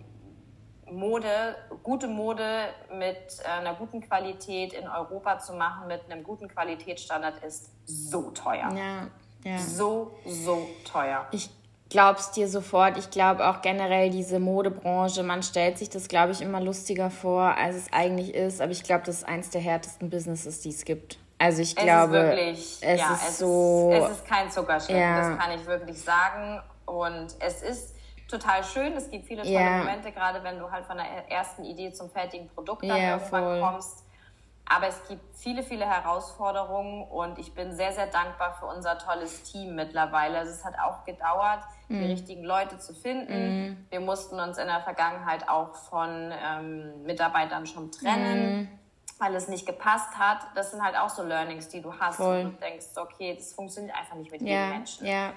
[0.92, 6.48] Mode, gute Mode mit äh, einer guten Qualität in Europa zu machen, mit einem guten
[6.48, 8.70] Qualitätsstandard ist so teuer.
[8.76, 9.08] Ja,
[9.44, 9.58] ja.
[9.60, 11.26] So, so teuer.
[11.32, 11.50] Ich
[11.90, 12.98] glaub's dir sofort.
[12.98, 17.56] Ich glaube auch generell diese Modebranche, man stellt sich das, glaube ich, immer lustiger vor,
[17.56, 18.62] als es eigentlich ist.
[18.62, 21.18] Aber ich glaube, das ist eins der härtesten Businesses, die es gibt.
[21.44, 23.92] Also ich es glaube, ist wirklich, es ja, ist es so.
[23.94, 25.30] Ist, es ist kein Zuckerschlecken, ja.
[25.30, 26.62] das kann ich wirklich sagen.
[26.86, 27.96] Und es ist
[28.30, 28.94] total schön.
[28.94, 29.78] Es gibt viele tolle ja.
[29.80, 33.60] Momente, gerade wenn du halt von der ersten Idee zum fertigen Produkt dann irgendwann voll.
[33.60, 34.06] kommst.
[34.66, 39.44] Aber es gibt viele, viele Herausforderungen und ich bin sehr, sehr dankbar für unser tolles
[39.44, 40.38] Team mittlerweile.
[40.38, 41.94] Also es hat auch gedauert, mm.
[41.94, 42.12] die mhm.
[42.12, 43.72] richtigen Leute zu finden.
[43.72, 43.88] Mm.
[43.90, 48.62] Wir mussten uns in der Vergangenheit auch von ähm, Mitarbeitern schon trennen.
[48.62, 48.83] Mm
[49.24, 50.40] weil es nicht gepasst hat.
[50.56, 52.42] Das sind halt auch so Learnings, die du hast Voll.
[52.42, 55.08] und du denkst, okay, das funktioniert einfach nicht mit ja, jedem Menschen.
[55.08, 55.34] Ja.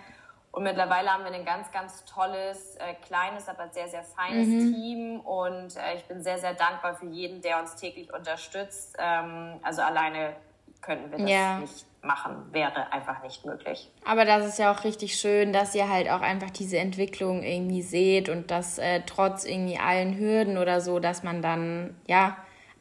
[0.50, 4.74] Und mittlerweile haben wir ein ganz, ganz tolles, äh, kleines, aber sehr, sehr feines mhm.
[4.74, 5.20] Team.
[5.20, 8.96] Und äh, ich bin sehr, sehr dankbar für jeden, der uns täglich unterstützt.
[8.98, 10.34] Ähm, also alleine
[10.80, 11.58] könnten wir das ja.
[11.58, 13.90] nicht machen, wäre einfach nicht möglich.
[14.04, 17.82] Aber das ist ja auch richtig schön, dass ihr halt auch einfach diese Entwicklung irgendwie
[17.82, 22.36] seht und dass äh, trotz irgendwie allen Hürden oder so, dass man dann, ja,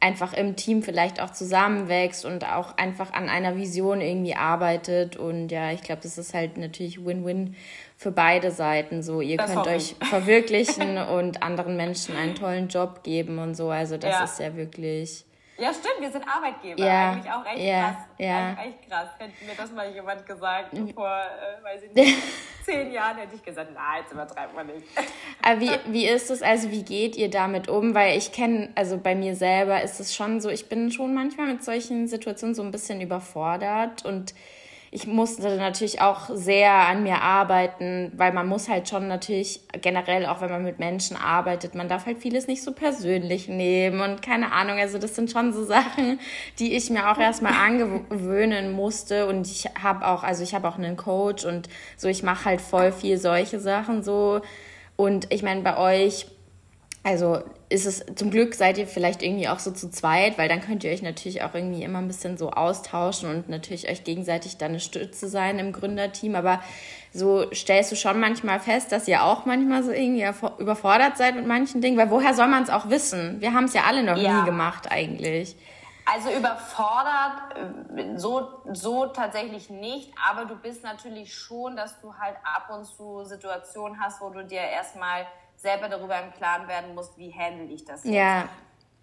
[0.05, 5.17] einfach im Team vielleicht auch zusammenwächst und auch einfach an einer Vision irgendwie arbeitet.
[5.17, 7.55] Und ja, ich glaube, das ist halt natürlich Win-Win
[7.97, 9.01] für beide Seiten.
[9.01, 13.71] So, ihr das könnt euch verwirklichen und anderen Menschen einen tollen Job geben und so.
[13.71, 14.23] Also das ja.
[14.25, 15.24] ist ja wirklich
[15.57, 16.83] ja, stimmt, wir sind Arbeitgeber.
[16.83, 17.95] Ja, Eigentlich auch echt ja, krass.
[18.17, 18.47] Ja.
[18.47, 19.07] Eigentlich echt krass.
[19.17, 20.93] Hätte mir das mal jemand gesagt, mhm.
[20.93, 22.17] vor, äh, weiß ich nicht,
[22.63, 24.85] zehn Jahren, hätte ich gesagt, na, jetzt übertreibt man nicht.
[25.41, 27.93] Aber wie, wie ist es, also wie geht ihr damit um?
[27.93, 31.47] Weil ich kenne, also bei mir selber ist es schon so, ich bin schon manchmal
[31.47, 34.33] mit solchen Situationen so ein bisschen überfordert und
[34.95, 40.25] ich musste natürlich auch sehr an mir arbeiten, weil man muss halt schon natürlich generell,
[40.25, 44.21] auch wenn man mit Menschen arbeitet, man darf halt vieles nicht so persönlich nehmen und
[44.21, 44.79] keine Ahnung.
[44.79, 46.17] Also das sind schon so Sachen,
[46.59, 50.77] die ich mir auch erstmal angewöhnen musste und ich habe auch, also ich habe auch
[50.77, 54.39] einen Coach und so, ich mache halt voll viel solche Sachen so
[54.95, 56.25] und ich meine bei euch,
[57.03, 57.39] also
[57.75, 60.85] ist es, zum Glück seid ihr vielleicht irgendwie auch so zu zweit, weil dann könnt
[60.85, 64.69] ihr euch natürlich auch irgendwie immer ein bisschen so austauschen und natürlich euch gegenseitig dann
[64.69, 66.35] eine Stütze sein im Gründerteam.
[66.35, 66.61] Aber
[67.13, 70.25] so stellst du schon manchmal fest, dass ihr auch manchmal so irgendwie
[70.57, 73.41] überfordert seid mit manchen Dingen, weil woher soll man es auch wissen?
[73.41, 74.39] Wir haben es ja alle noch ja.
[74.39, 75.57] nie gemacht eigentlich.
[76.05, 77.57] Also überfordert,
[77.97, 82.85] äh, so, so tatsächlich nicht, aber du bist natürlich schon, dass du halt ab und
[82.85, 85.25] zu Situationen hast, wo du dir erstmal
[85.65, 88.13] selber darüber im Klaren werden musst, wie handle ich das jetzt.
[88.13, 88.47] Ja.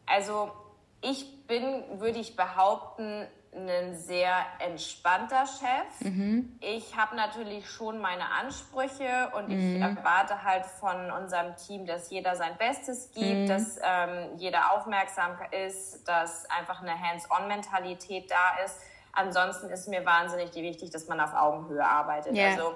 [0.07, 0.53] Also
[1.01, 6.01] ich bin, würde ich behaupten, ein sehr entspannter Chef.
[6.01, 6.57] Mhm.
[6.61, 9.77] Ich habe natürlich schon meine Ansprüche und mhm.
[9.77, 13.49] ich erwarte halt von unserem Team, dass jeder sein Bestes gibt, mhm.
[13.49, 15.33] dass ähm, jeder aufmerksam
[15.67, 18.81] ist, dass einfach eine Hands-on-Mentalität da ist.
[19.13, 22.35] Ansonsten ist mir wahnsinnig wichtig, dass man auf Augenhöhe arbeitet.
[22.35, 22.53] Yeah.
[22.53, 22.75] Also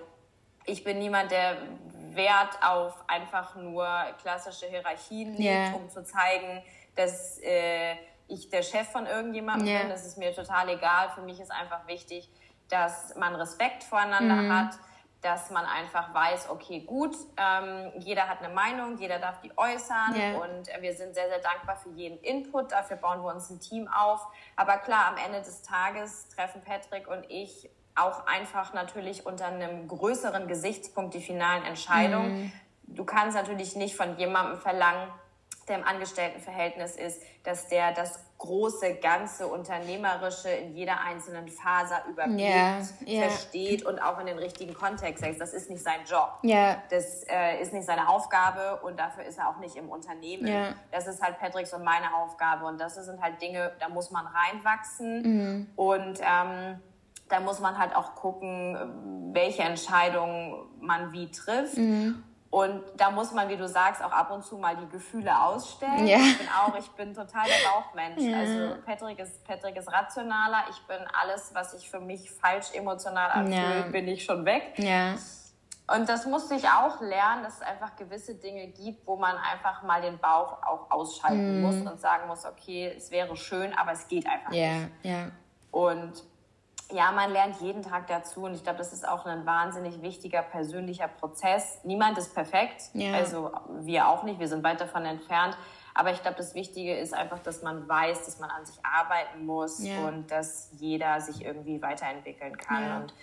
[0.67, 1.57] ich bin niemand, der
[2.17, 3.87] Wert auf einfach nur
[4.21, 5.75] klassische Hierarchien legt, yeah.
[5.75, 6.63] um zu zeigen,
[6.95, 7.95] dass äh,
[8.29, 9.81] ich der Chef von irgendjemandem yeah.
[9.81, 9.91] bin.
[9.91, 11.11] Das ist mir total egal.
[11.11, 12.29] Für mich ist einfach wichtig,
[12.69, 14.53] dass man Respekt voreinander mm.
[14.53, 14.79] hat,
[15.23, 20.15] dass man einfach weiß, okay, gut, ähm, jeder hat eine Meinung, jeder darf die äußern
[20.15, 20.39] yeah.
[20.39, 22.73] und wir sind sehr, sehr dankbar für jeden Input.
[22.73, 24.27] Dafür bauen wir uns ein Team auf.
[24.57, 29.89] Aber klar, am Ende des Tages treffen Patrick und ich auch einfach natürlich unter einem
[29.89, 32.47] größeren Gesichtspunkt die finalen Entscheidungen.
[32.47, 32.53] Mm.
[32.89, 35.09] Du kannst natürlich nicht von jemandem verlangen,
[35.69, 42.41] der im Angestelltenverhältnis ist, dass der das große, ganze Unternehmerische in jeder einzelnen Faser überblickt,
[42.41, 43.29] yeah, yeah.
[43.29, 45.41] versteht und auch in den richtigen Kontext setzt.
[45.41, 46.39] Das ist nicht sein Job.
[46.45, 46.83] Yeah.
[46.91, 50.77] Das äh, ist nicht seine Aufgabe und dafür ist er auch nicht im Unternehmen.
[50.93, 54.27] Das ist halt Patricks und meine Aufgabe und das sind halt Dinge, da muss man
[54.27, 55.71] reinwachsen mm.
[55.77, 56.81] und ähm,
[57.29, 61.77] da muss man halt auch gucken, welche Entscheidungen man wie trifft.
[61.77, 62.23] Mm.
[62.51, 66.07] Und da muss man, wie du sagst, auch ab und zu mal die Gefühle ausstellen.
[66.07, 66.19] Ja.
[66.19, 68.23] Ich bin auch, ich bin total der Bauchmensch.
[68.23, 68.39] Ja.
[68.39, 70.65] Also Patrick ist, Patrick ist rationaler.
[70.71, 73.91] Ich bin alles, was sich für mich falsch emotional anfühlt, ja.
[73.91, 74.75] bin ich schon weg.
[74.77, 75.17] Ja.
[75.89, 79.83] Und das musste ich auch lernen, dass es einfach gewisse Dinge gibt, wo man einfach
[79.83, 81.63] mal den Bauch auch ausschalten mm.
[81.63, 84.91] muss und sagen muss, okay, es wäre schön, aber es geht einfach nicht.
[85.03, 85.31] Ja.
[85.71, 86.25] Und
[86.93, 90.43] ja, man lernt jeden Tag dazu und ich glaube, das ist auch ein wahnsinnig wichtiger
[90.43, 91.81] persönlicher Prozess.
[91.85, 93.13] Niemand ist perfekt, ja.
[93.15, 95.57] also wir auch nicht, wir sind weit davon entfernt.
[95.95, 99.47] Aber ich glaube, das Wichtige ist einfach, dass man weiß, dass man an sich arbeiten
[99.47, 100.07] muss ja.
[100.07, 102.97] und dass jeder sich irgendwie weiterentwickeln kann ja.
[102.99, 103.15] und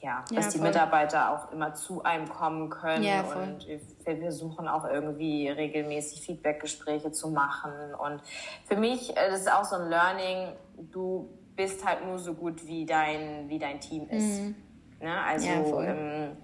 [0.00, 3.04] ja, dass die Mitarbeiter auch immer zu einem kommen können
[3.36, 8.20] und wir, versuchen auch irgendwie regelmäßig Feedbackgespräche zu machen und
[8.64, 10.48] für mich, äh, das ist auch so ein Learning,
[10.90, 11.30] du
[11.62, 14.40] bist halt nur so gut, wie dein, wie dein Team ist.
[14.40, 14.54] Mhm.
[15.00, 15.22] Ne?
[15.24, 16.36] Also ja, ähm,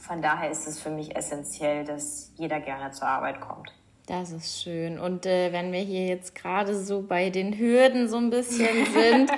[0.00, 3.72] von daher ist es für mich essentiell, dass jeder gerne zur Arbeit kommt.
[4.06, 4.98] Das ist schön.
[4.98, 9.30] Und äh, wenn wir hier jetzt gerade so bei den Hürden so ein bisschen sind,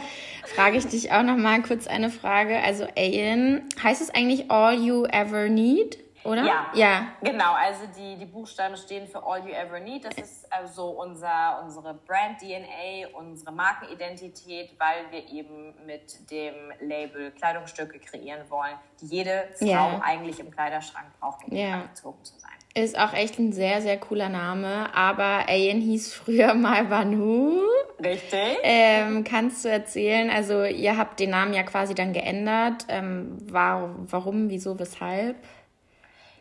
[0.55, 2.59] frage ich dich auch noch mal kurz eine Frage.
[2.59, 5.99] Also Ian, heißt es eigentlich All You Ever Need?
[6.25, 6.45] Oder?
[6.45, 7.09] Ja, ja.
[7.23, 10.05] Genau, also die, die Buchstaben stehen für All You Ever Need.
[10.05, 17.99] Das ist also unser, unsere Brand-DNA, unsere Markenidentität, weil wir eben mit dem Label Kleidungsstücke
[17.99, 20.01] kreieren wollen, die jede Frau yeah.
[20.03, 21.75] eigentlich im Kleiderschrank braucht, um yeah.
[21.75, 22.51] angezogen zu sein.
[22.77, 24.93] Ist auch echt ein sehr, sehr cooler Name.
[24.95, 27.61] Aber Ayen hieß früher mal Banu.
[28.03, 28.59] Richtig.
[28.65, 32.87] Ähm, kannst du erzählen, also ihr habt den Namen ja quasi dann geändert.
[32.89, 35.37] Ähm, war, warum, wieso, weshalb?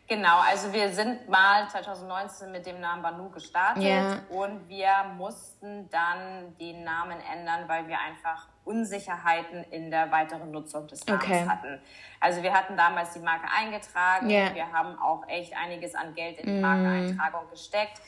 [0.06, 4.20] Genau, also wir sind mal 2019 mit dem Namen Banu gestartet yeah.
[4.28, 10.86] und wir mussten dann den Namen ändern, weil wir einfach Unsicherheiten in der weiteren Nutzung
[10.88, 11.46] des Namens okay.
[11.48, 11.80] hatten.
[12.20, 14.54] Also wir hatten damals die Marke eingetragen, yeah.
[14.54, 16.60] wir haben auch echt einiges an Geld in die mm.
[16.60, 18.02] Markeneintragung gesteckt.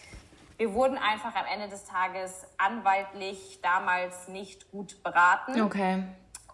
[0.59, 5.63] Wir wurden einfach am Ende des Tages anwaltlich damals nicht gut beraten.
[5.63, 6.03] Okay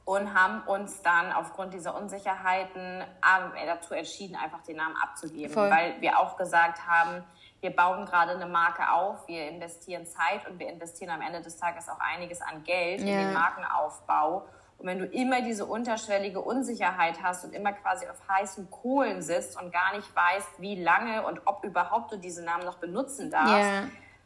[0.05, 5.71] und haben uns dann aufgrund dieser Unsicherheiten äh, dazu entschieden, einfach den Namen abzugeben, Voll.
[5.71, 7.25] weil wir auch gesagt haben,
[7.61, 11.57] wir bauen gerade eine Marke auf, wir investieren Zeit und wir investieren am Ende des
[11.57, 13.21] Tages auch einiges an Geld yeah.
[13.21, 14.47] in den Markenaufbau.
[14.79, 19.61] Und wenn du immer diese unterschwellige Unsicherheit hast und immer quasi auf heißen Kohlen sitzt
[19.61, 23.55] und gar nicht weißt, wie lange und ob überhaupt du diese Namen noch benutzen darfst,
[23.55, 23.85] yeah.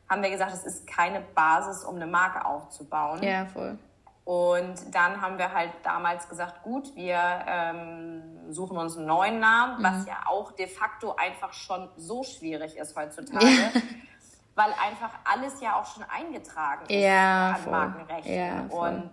[0.09, 3.23] haben wir gesagt, es ist keine Basis, um eine Marke aufzubauen.
[3.23, 3.79] Ja, voll.
[4.27, 9.79] Und dann haben wir halt damals gesagt, gut, wir ähm, suchen uns einen neuen Namen,
[9.79, 9.85] mhm.
[9.85, 13.47] was ja auch de facto einfach schon so schwierig ist heutzutage.
[13.47, 13.71] Ja.
[14.57, 17.71] Weil einfach alles ja auch schon eingetragen ist ja, an voll.
[17.71, 18.35] Markenrechten.
[18.35, 19.11] Ja, und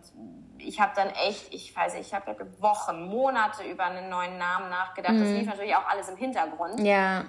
[0.58, 4.71] ich habe dann echt, ich weiß nicht, ich habe Wochen, Monate über einen neuen Namen
[4.71, 5.13] nachgedacht.
[5.13, 5.19] Mhm.
[5.19, 6.80] Das lief natürlich auch alles im Hintergrund.
[6.80, 7.26] Ja.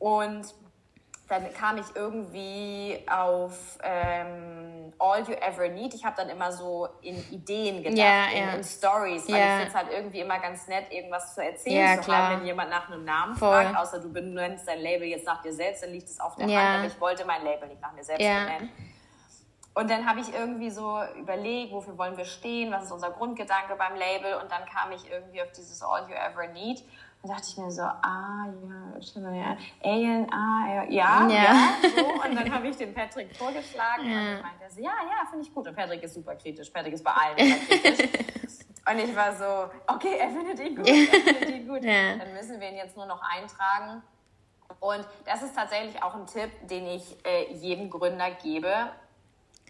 [0.00, 0.52] Und
[1.32, 5.94] dann kam ich irgendwie auf ähm, All You Ever Need.
[5.94, 8.54] Ich habe dann immer so in Ideen gedacht, yeah, in, yeah.
[8.54, 9.44] in, Stories, weil yeah.
[9.44, 12.28] ich finde es halt irgendwie immer ganz nett, irgendwas zu erzählen zu klar.
[12.28, 13.48] haben, wenn jemand nach einem Namen Voll.
[13.48, 16.46] fragt, außer du benennst dein Label jetzt nach dir selbst, dann liegt es auf der
[16.46, 18.70] Hand, aber ich wollte mein Label nicht nach mir selbst benennen.
[19.74, 23.74] Und dann habe ich irgendwie so überlegt, wofür wollen wir stehen, was ist unser Grundgedanke
[23.76, 26.84] beim Label und dann kam ich irgendwie auf dieses All You Ever Need
[27.22, 31.74] da dachte ich mir so, ah, ja, ja, Alien, ah, ja, ja, ja.
[31.94, 32.04] so.
[32.04, 34.18] Und dann habe ich den Patrick vorgeschlagen ja.
[34.18, 35.68] und meinte so, ja, ja, finde ich gut.
[35.68, 36.70] Und Patrick ist super kritisch.
[36.70, 38.08] Patrick ist bei allen kritisch.
[38.90, 41.84] und ich war so, okay, er findet ihn gut, er findet ihn gut.
[41.84, 42.16] Ja.
[42.16, 44.02] Dann müssen wir ihn jetzt nur noch eintragen.
[44.80, 48.90] Und das ist tatsächlich auch ein Tipp, den ich äh, jedem Gründer gebe.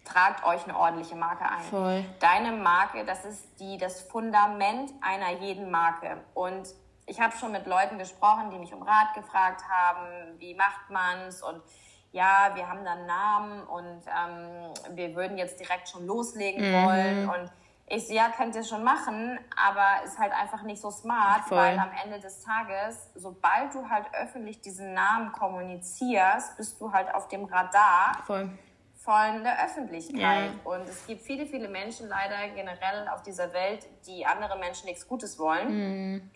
[0.07, 1.62] Tragt euch eine ordentliche Marke ein.
[1.69, 2.05] Voll.
[2.19, 6.17] Deine Marke, das ist die, das Fundament einer jeden Marke.
[6.33, 6.67] Und
[7.12, 11.42] ich habe schon mit Leuten gesprochen, die mich um Rat gefragt haben, wie macht man's
[11.42, 11.62] und
[12.11, 16.87] ja, wir haben dann Namen und ähm, wir würden jetzt direkt schon loslegen mhm.
[16.87, 17.51] wollen und
[17.87, 21.59] ich so, ja, könnt ihr schon machen, aber ist halt einfach nicht so smart, Voll.
[21.59, 27.14] weil am Ende des Tages, sobald du halt öffentlich diesen Namen kommunizierst, bist du halt
[27.14, 28.48] auf dem Radar Voll.
[28.96, 30.53] von der Öffentlichkeit.
[30.55, 30.61] Ja.
[30.64, 35.07] Und es gibt viele, viele Menschen leider generell auf dieser Welt, die andere Menschen nichts
[35.07, 35.68] Gutes wollen.
[35.68, 36.31] Mhm.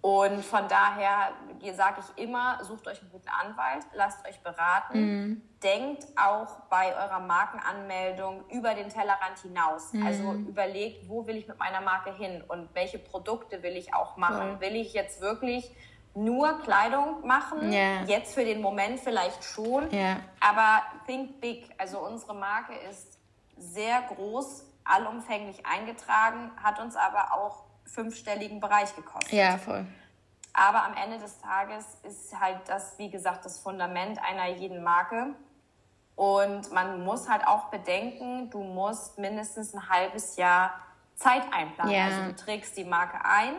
[0.00, 1.32] Und von daher
[1.74, 5.42] sage ich immer, sucht euch einen guten Anwalt, lasst euch beraten, mhm.
[5.62, 9.92] denkt auch bei eurer Markenanmeldung über den Tellerrand hinaus.
[9.92, 10.06] Mhm.
[10.06, 14.16] Also überlegt, wo will ich mit meiner Marke hin und welche Produkte will ich auch
[14.16, 14.52] machen.
[14.52, 14.60] Cool.
[14.60, 15.74] Will ich jetzt wirklich
[16.14, 17.72] nur Kleidung machen?
[17.72, 18.04] Yeah.
[18.04, 20.18] Jetzt für den Moment vielleicht schon, yeah.
[20.40, 21.68] aber think big.
[21.78, 23.18] Also unsere Marke ist
[23.58, 29.32] sehr groß, allumfänglich eingetragen, hat uns aber auch fünfstelligen Bereich gekostet.
[29.32, 29.86] Ja, voll.
[30.52, 35.34] Aber am Ende des Tages ist halt das, wie gesagt, das Fundament einer jeden Marke.
[36.14, 40.72] Und man muss halt auch bedenken, du musst mindestens ein halbes Jahr
[41.14, 41.92] Zeit einplanen.
[41.92, 42.06] Ja.
[42.06, 43.54] Also du trägst die Marke ein,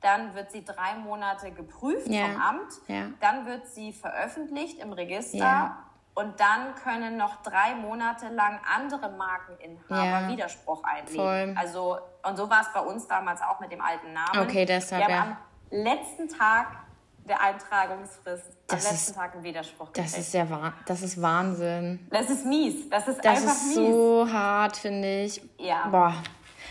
[0.00, 2.26] dann wird sie drei Monate geprüft ja.
[2.26, 3.10] vom Amt, ja.
[3.20, 5.76] dann wird sie veröffentlicht im Register
[6.14, 10.28] und dann können noch drei Monate lang andere Markeninhaber ja.
[10.28, 11.16] Widerspruch einlegen.
[11.16, 11.54] Voll.
[11.56, 14.40] Also, und so war es bei uns damals auch mit dem alten Namen.
[14.40, 15.78] Okay, deshalb, Wir haben ja.
[15.78, 16.76] am letzten Tag
[17.24, 20.12] der Eintragungsfrist, das am letzten ist, Tag einen Widerspruch gekriegt.
[20.12, 22.06] Das ist, ja, das ist Wahnsinn.
[22.10, 22.90] Das ist mies.
[22.90, 23.76] Das ist das einfach ist mies.
[23.76, 25.40] so hart, finde ich.
[25.58, 25.86] Ja.
[25.88, 26.14] Boah.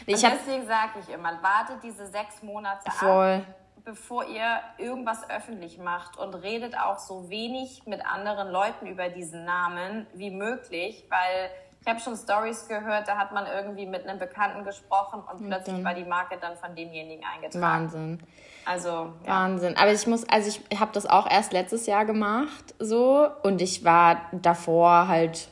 [0.06, 3.36] Ich und deswegen sage ich immer, wartet diese sechs Monate Voll.
[3.38, 9.10] ab bevor ihr irgendwas öffentlich macht und redet auch so wenig mit anderen Leuten über
[9.10, 11.50] diesen Namen wie möglich, weil
[11.82, 15.84] ich habe schon Stories gehört, da hat man irgendwie mit einem Bekannten gesprochen und plötzlich
[15.84, 17.62] war die Marke dann von demjenigen eingetragen.
[17.62, 18.20] Wahnsinn.
[18.66, 19.14] Also ja.
[19.26, 19.76] Wahnsinn.
[19.76, 23.84] Aber ich muss, also ich habe das auch erst letztes Jahr gemacht, so und ich
[23.84, 25.50] war davor halt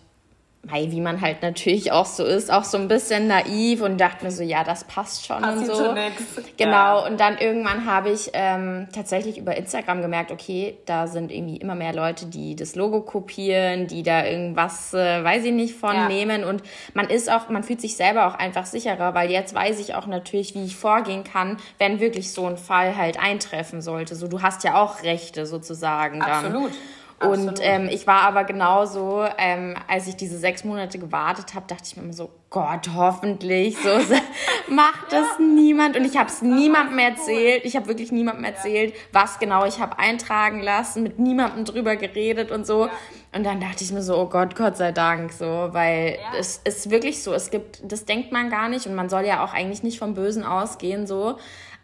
[0.63, 4.31] wie man halt natürlich auch so ist, auch so ein bisschen naiv und dachte mir
[4.31, 5.73] so, ja, das passt schon das und so.
[5.73, 6.23] Schon nix.
[6.57, 6.71] Genau.
[6.71, 7.05] Ja.
[7.07, 11.75] Und dann irgendwann habe ich ähm, tatsächlich über Instagram gemerkt, okay, da sind irgendwie immer
[11.75, 16.07] mehr Leute, die das Logo kopieren, die da irgendwas, äh, weiß ich nicht, von ja.
[16.07, 16.43] nehmen.
[16.43, 16.61] Und
[16.93, 20.07] man ist auch, man fühlt sich selber auch einfach sicherer, weil jetzt weiß ich auch
[20.07, 24.15] natürlich, wie ich vorgehen kann, wenn wirklich so ein Fall halt eintreffen sollte.
[24.15, 26.45] So, du hast ja auch Rechte sozusagen dann.
[26.45, 26.71] Absolut.
[27.21, 31.83] Und ähm, ich war aber genauso, ähm, als ich diese sechs Monate gewartet habe, dachte
[31.85, 33.89] ich mir immer so, Gott, hoffentlich, so
[34.69, 35.45] macht das ja.
[35.45, 35.97] niemand.
[35.97, 37.65] Und ich habe es niemandem erzählt.
[37.65, 42.51] Ich habe wirklich niemandem erzählt, was genau ich habe eintragen lassen, mit niemandem drüber geredet
[42.51, 42.85] und so.
[42.85, 42.91] Ja.
[43.35, 46.39] Und dann dachte ich mir so, oh Gott, Gott sei Dank, so, weil ja.
[46.39, 49.43] es ist wirklich so, es gibt, das denkt man gar nicht und man soll ja
[49.43, 51.37] auch eigentlich nicht vom Bösen ausgehen, so.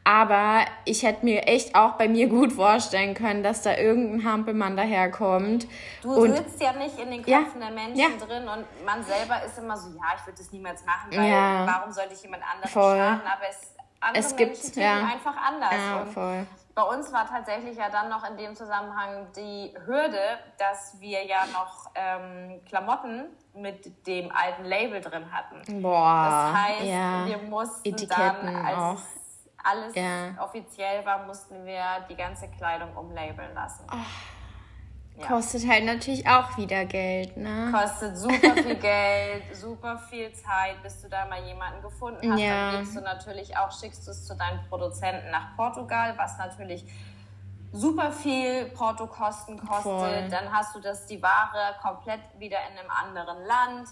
[0.07, 4.77] Aber ich hätte mir echt auch bei mir gut vorstellen können, dass da irgendein Hampelmann
[4.77, 5.65] daherkommt.
[6.03, 8.25] Du und, sitzt ja nicht in den Köpfen ja, der Menschen ja.
[8.25, 11.65] drin und man selber ist immer so, ja, ich würde das niemals machen, weil ja.
[11.65, 12.97] warum sollte ich jemand anderem voll.
[12.97, 13.21] schaden?
[13.25, 15.07] Aber es, andere es gibt, Menschen ja.
[15.11, 15.71] einfach anders.
[15.73, 16.45] Ja, voll.
[16.75, 21.45] Bei uns war tatsächlich ja dann noch in dem Zusammenhang die Hürde, dass wir ja
[21.51, 25.81] noch ähm, Klamotten mit dem alten Label drin hatten.
[25.81, 27.25] Boah, das heißt, ja.
[27.25, 29.14] wir mussten Etiketten dann als auch
[29.65, 30.41] alles ja.
[30.41, 33.85] offiziell war, mussten wir die ganze Kleidung umlabeln lassen.
[33.91, 33.95] Oh,
[35.17, 35.27] ja.
[35.27, 37.71] Kostet halt natürlich auch wieder Geld, ne?
[37.71, 42.39] Kostet super viel Geld, super viel Zeit, bis du da mal jemanden gefunden hast.
[42.39, 42.71] Ja.
[42.71, 46.85] Dann gibst du natürlich auch, schickst du es zu deinen Produzenten nach Portugal, was natürlich
[47.71, 49.83] super viel Portokosten kostet.
[49.83, 50.27] Voll.
[50.29, 53.89] Dann hast du das, die Ware komplett wieder in einem anderen Land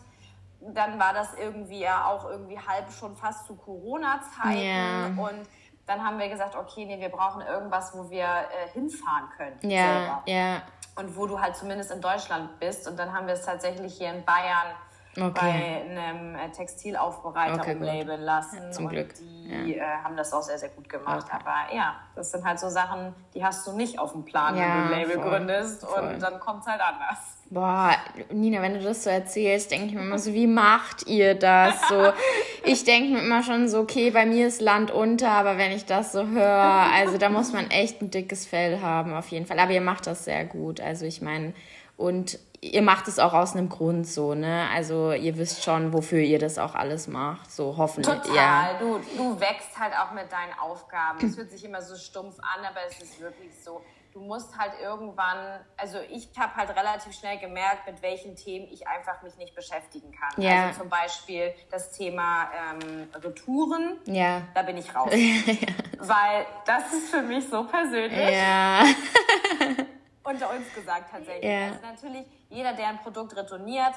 [0.73, 4.57] dann war das irgendwie ja auch irgendwie halb schon fast zu Corona-Zeiten.
[4.57, 5.07] Yeah.
[5.07, 5.47] Und
[5.85, 9.57] dann haben wir gesagt, okay, nee, wir brauchen irgendwas, wo wir äh, hinfahren können.
[9.61, 10.23] Ja, selber.
[10.25, 10.61] ja.
[10.95, 12.87] Und wo du halt zumindest in Deutschland bist.
[12.87, 14.75] Und dann haben wir es tatsächlich hier in Bayern
[15.17, 15.31] okay.
[15.33, 18.57] bei einem äh, Textilaufbereiter okay, umlabeln lassen.
[18.61, 19.13] Ja, zum und Glück.
[19.13, 19.83] Die ja.
[19.83, 21.27] äh, haben das auch sehr, sehr gut gemacht.
[21.27, 21.37] Okay.
[21.39, 24.61] Aber ja, das sind halt so Sachen, die hast du nicht auf dem Plan, ja,
[24.61, 25.85] wenn du ein Label voll, gründest.
[25.85, 26.13] Voll.
[26.13, 27.17] Und dann kommt es halt anders.
[27.49, 27.91] Boah,
[28.31, 31.87] Nina, wenn du das so erzählst, denke ich mir immer so, wie macht ihr das?
[31.87, 32.11] So,
[32.63, 35.85] ich denke mir immer schon so, okay, bei mir ist Land unter, aber wenn ich
[35.85, 39.59] das so höre, also da muss man echt ein dickes Fell haben, auf jeden Fall.
[39.59, 40.81] Aber ihr macht das sehr gut.
[40.81, 41.53] Also ich meine,
[41.95, 44.67] und ihr macht es auch aus einem Grund so, ne?
[44.73, 48.21] Also ihr wisst schon, wofür ihr das auch alles macht, so hoffentlich.
[48.21, 48.35] Total.
[48.35, 48.73] Ja.
[48.79, 51.25] Du, du wächst halt auch mit deinen Aufgaben.
[51.25, 53.81] Es hört sich immer so stumpf an, aber es ist wirklich so.
[54.13, 58.87] Du musst halt irgendwann, also ich habe halt relativ schnell gemerkt, mit welchen Themen ich
[58.87, 60.39] einfach mich nicht beschäftigen kann.
[60.39, 60.67] Ja.
[60.67, 64.43] Also zum Beispiel das Thema ähm, Retouren, ja.
[64.53, 65.11] da bin ich raus.
[65.97, 68.35] Weil das ist für mich so persönlich.
[68.35, 68.85] Ja.
[70.23, 71.43] unter uns gesagt tatsächlich.
[71.43, 71.67] Yeah.
[71.67, 73.93] Also natürlich, jeder, der ein Produkt retourniert,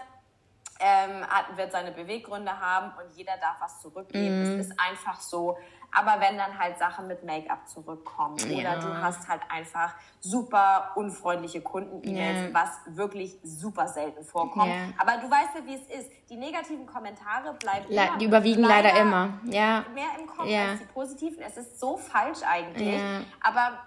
[0.78, 4.56] ähm, hat, wird seine Beweggründe haben und jeder darf was zurückgeben.
[4.56, 4.60] Mm.
[4.60, 5.56] Es ist einfach so.
[5.90, 8.58] Aber wenn dann halt Sachen mit Make-up zurückkommen ja.
[8.58, 12.54] oder du hast halt einfach super unfreundliche Kunden-E-Mails, ja.
[12.54, 14.68] was wirklich super selten vorkommt.
[14.68, 14.88] Ja.
[14.98, 16.10] Aber du weißt ja, wie es ist.
[16.28, 19.28] Die negativen Kommentare bleiben Le immer, die überwiegen leider, leider immer.
[19.44, 19.84] Ja.
[19.94, 21.42] Mehr im Kopf als die positiven.
[21.42, 23.00] Es ist so falsch eigentlich.
[23.40, 23.78] Aber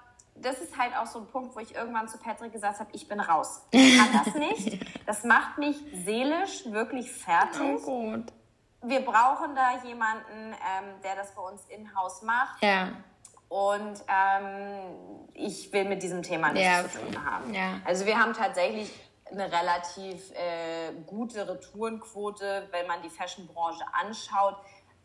[0.42, 3.08] das ist halt auch so ein Punkt, wo ich irgendwann zu Patrick gesagt habe, ich
[3.08, 3.64] bin raus.
[3.72, 4.86] Ich kann das nicht.
[5.06, 5.76] Das macht mich
[6.06, 7.60] seelisch wirklich fertig.
[7.62, 8.32] Oh gut.
[8.84, 12.62] Wir brauchen da jemanden, ähm, der das bei uns in-house macht.
[12.62, 12.90] Ja.
[13.48, 16.88] Und ähm, ich will mit diesem Thema nichts ja.
[16.88, 17.52] zu tun haben.
[17.54, 17.82] Ja.
[17.86, 18.94] Also wir haben tatsächlich
[19.32, 24.58] eine relativ äh, gute Retourenquote, wenn man die Fashionbranche anschaut.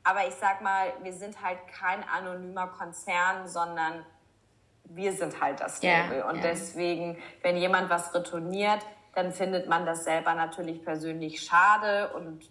[0.02, 4.04] Aber ich sag mal, wir sind halt kein anonymer Konzern, sondern
[4.84, 6.18] wir sind halt das Label.
[6.18, 6.42] Ja, und ja.
[6.42, 8.80] deswegen, wenn jemand was retourniert,
[9.14, 12.44] dann findet man das selber natürlich persönlich schade und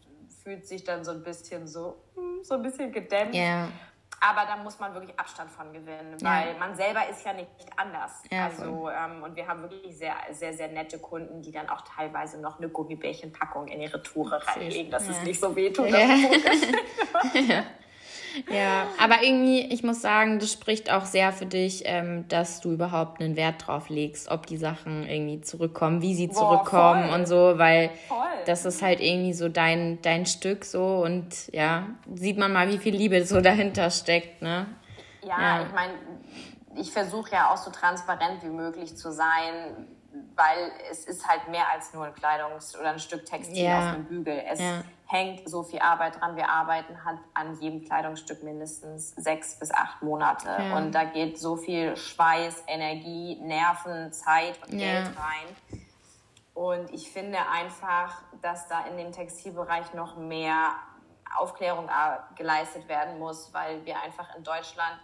[0.43, 3.35] fühlt sich dann so ein bisschen so, hm, so ein bisschen gedämpft.
[3.35, 3.69] Ja.
[4.19, 8.23] Aber da muss man wirklich Abstand von gewinnen, weil man selber ist ja nicht anders.
[8.31, 12.39] also, ähm, und wir haben wirklich sehr, sehr, sehr nette Kunden, die dann auch teilweise
[12.39, 15.89] noch eine Gummibärchenpackung in ihre Toure reinlegen, dass es nicht so wehtut.
[18.49, 18.87] Ja.
[18.99, 23.21] Aber irgendwie, ich muss sagen, das spricht auch sehr für dich, ähm, dass du überhaupt
[23.21, 27.19] einen Wert drauf legst, ob die Sachen irgendwie zurückkommen, wie sie zurückkommen voll.
[27.19, 28.17] und so, weil voll.
[28.45, 32.77] das ist halt irgendwie so dein, dein Stück so und ja, sieht man mal, wie
[32.77, 34.67] viel Liebe so dahinter steckt, ne?
[35.23, 35.65] Ja, ja.
[35.65, 35.93] ich meine,
[36.75, 39.87] ich versuche ja auch so transparent wie möglich zu sein,
[40.35, 43.79] weil es ist halt mehr als nur ein Kleidungs- oder ein Stück Textil ja.
[43.79, 44.43] auf dem Bügel.
[44.47, 44.83] Es ja.
[45.07, 46.35] hängt so viel Arbeit dran.
[46.35, 50.47] Wir arbeiten halt an jedem Kleidungsstück mindestens sechs bis acht Monate.
[50.47, 50.77] Ja.
[50.77, 55.81] Und da geht so viel Schweiß, Energie, Nerven, Zeit und Geld rein.
[56.53, 60.75] Und ich finde einfach, dass da in dem Textilbereich noch mehr
[61.35, 64.99] Aufklärung äh, geleistet werden muss, weil wir einfach in Deutschland,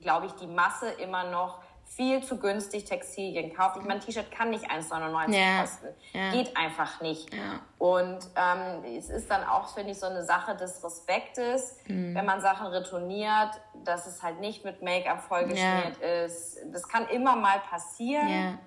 [0.00, 1.60] glaube ich, die Masse immer noch
[1.96, 3.76] viel zu günstig Textilien kauft.
[3.76, 5.60] Ich meine, ein T-Shirt kann nicht 1,99 ja.
[5.60, 5.88] kosten.
[6.12, 6.30] Ja.
[6.30, 7.34] Geht einfach nicht.
[7.34, 7.60] Ja.
[7.78, 12.14] Und ähm, es ist dann auch, finde ich, so eine Sache des Respektes, mhm.
[12.14, 16.58] wenn man Sachen retourniert, dass es halt nicht mit Make-up vollgeschmiert ist.
[16.72, 18.58] Das kann immer mal passieren.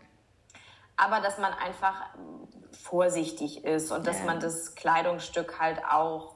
[0.98, 2.02] Aber dass man einfach
[2.84, 6.36] vorsichtig ist und dass man das Kleidungsstück halt auch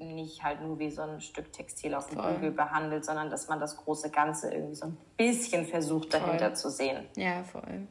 [0.00, 3.60] nicht halt nur wie so ein Stück Textil auf dem Bügel behandelt, sondern dass man
[3.60, 6.56] das große Ganze irgendwie so ein bisschen versucht dahinter voll.
[6.56, 7.06] zu sehen.
[7.16, 7.86] Ja, voll.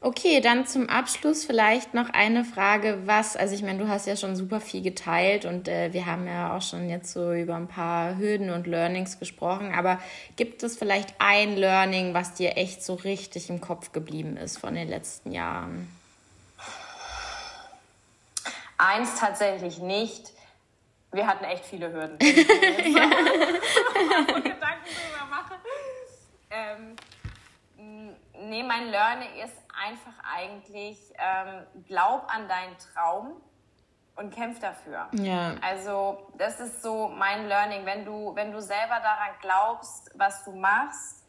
[0.00, 4.14] Okay, dann zum Abschluss vielleicht noch eine Frage, was, also ich meine, du hast ja
[4.14, 7.66] schon super viel geteilt und äh, wir haben ja auch schon jetzt so über ein
[7.66, 9.98] paar Hürden und Learnings gesprochen, aber
[10.36, 14.74] gibt es vielleicht ein Learning, was dir echt so richtig im Kopf geblieben ist von
[14.74, 15.88] den letzten Jahren?
[18.78, 20.32] Eins tatsächlich nicht
[21.12, 22.18] wir hatten echt viele Hürden.
[22.20, 22.94] Wenn ich
[24.44, 25.54] Gedanken drüber mache.
[26.50, 26.96] Ähm,
[28.34, 29.56] nee, mein Learning ist
[29.86, 33.40] einfach eigentlich, ähm, glaub an deinen Traum
[34.16, 35.06] und kämpf dafür.
[35.12, 35.54] Ja.
[35.62, 37.86] Also das ist so mein Learning.
[37.86, 41.24] Wenn du, wenn du selber daran glaubst, was du machst,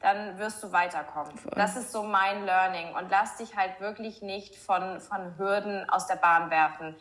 [0.00, 1.36] dann wirst du weiterkommen.
[1.38, 1.52] Voll.
[1.56, 2.94] Das ist so mein Learning.
[2.94, 6.94] Und lass dich halt wirklich nicht von, von Hürden aus der Bahn werfen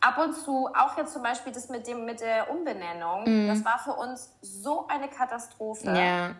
[0.00, 3.48] ab und zu, auch jetzt zum Beispiel das mit, dem, mit der Umbenennung, mhm.
[3.48, 5.94] das war für uns so eine Katastrophe.
[5.94, 6.34] Ja.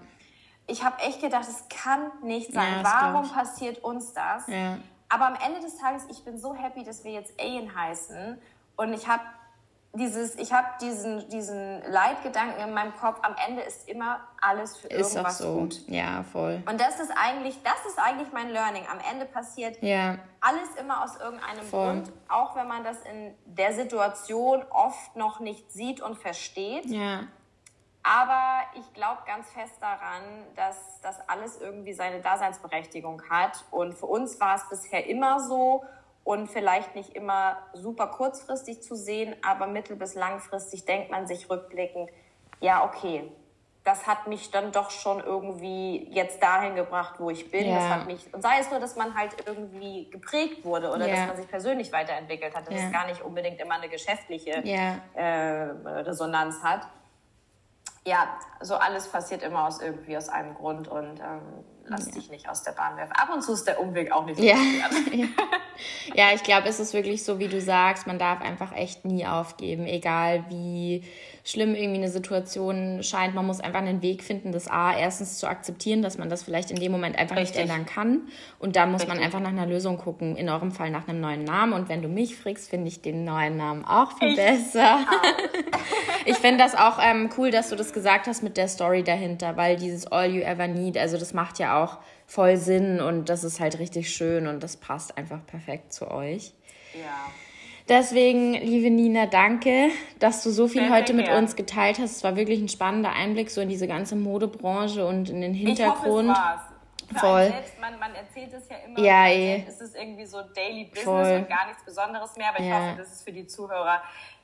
[0.67, 2.83] Ich habe echt gedacht, es kann nicht sein.
[2.83, 4.47] Ja, Warum passiert uns das?
[4.47, 4.79] Ja.
[5.09, 8.41] Aber am Ende des Tages, ich bin so happy, dass wir jetzt Ayen heißen.
[8.77, 9.23] Und ich habe
[9.93, 14.87] dieses, ich habe diesen, diesen Leitgedanken in meinem Kopf, am Ende ist immer alles für
[14.87, 15.55] ist irgendwas so.
[15.55, 15.89] gut.
[15.89, 16.63] Ja, voll.
[16.71, 18.85] Und das ist eigentlich, das ist eigentlich mein Learning.
[18.91, 20.19] Am Ende passiert ja.
[20.41, 21.87] alles immer aus irgendeinem voll.
[21.87, 26.87] Grund, auch wenn man das in der Situation oft noch nicht sieht und versteht.
[26.87, 27.25] Ja.
[28.03, 30.23] Aber ich glaube ganz fest daran,
[30.55, 33.65] dass das alles irgendwie seine Daseinsberechtigung hat.
[33.71, 35.85] Und für uns war es bisher immer so
[36.25, 41.51] und vielleicht nicht immer super kurzfristig zu sehen, aber mittel- bis langfristig denkt man sich
[41.51, 42.11] rückblickend,
[42.61, 43.33] ja, okay,
[43.85, 47.67] das hat mich dann doch schon irgendwie jetzt dahin gebracht, wo ich bin.
[47.67, 47.77] Ja.
[47.77, 51.17] Das hat mich, und sei es nur, dass man halt irgendwie geprägt wurde oder ja.
[51.17, 52.87] dass man sich persönlich weiterentwickelt hat, dass ja.
[52.87, 56.87] es gar nicht unbedingt immer eine geschäftliche äh, Resonanz hat.
[58.07, 62.13] Ja, so alles passiert immer aus irgendwie aus einem Grund und ähm, lass ja.
[62.13, 63.13] dich nicht aus der Bahn werfen.
[63.13, 64.55] Ab und zu ist der Umweg auch nicht so ja.
[65.13, 65.27] ja.
[66.15, 69.27] ja, ich glaube, es ist wirklich so, wie du sagst, man darf einfach echt nie
[69.27, 71.05] aufgeben, egal wie
[71.45, 73.35] schlimm irgendwie eine Situation scheint.
[73.35, 76.71] Man muss einfach einen Weg finden, das A, erstens zu akzeptieren, dass man das vielleicht
[76.71, 77.57] in dem Moment einfach Richtig.
[77.57, 78.29] nicht ändern kann.
[78.59, 79.17] Und dann muss Richtig.
[79.17, 81.73] man einfach nach einer Lösung gucken, in eurem Fall nach einem neuen Namen.
[81.73, 85.01] Und wenn du mich fragst, finde ich den neuen Namen auch viel ich besser.
[86.27, 89.57] ich finde das auch ähm, cool, dass du das gesagt hast mit der Story dahinter,
[89.57, 93.43] weil dieses All You Ever Need, also das macht ja auch voll Sinn und das
[93.43, 96.53] ist halt richtig schön und das passt einfach perfekt zu euch.
[96.95, 97.33] Ja.
[97.91, 99.89] Deswegen, liebe Nina, danke,
[100.21, 101.39] dass du so viel sehr, heute sehr mit gern.
[101.43, 102.19] uns geteilt hast.
[102.19, 106.31] Es war wirklich ein spannender Einblick so in diese ganze Modebranche und in den Hintergrund.
[106.31, 106.61] Ich hoffe,
[107.11, 107.21] es war's.
[107.21, 107.47] Voll.
[107.47, 109.01] Selbst, man, man erzählt es ja immer.
[109.01, 109.65] Ja, eh.
[109.67, 111.39] Es ist irgendwie so Daily Business Voll.
[111.39, 112.51] und gar nichts Besonderes mehr.
[112.51, 114.01] Aber ich hoffe, dass es für die Zuhörer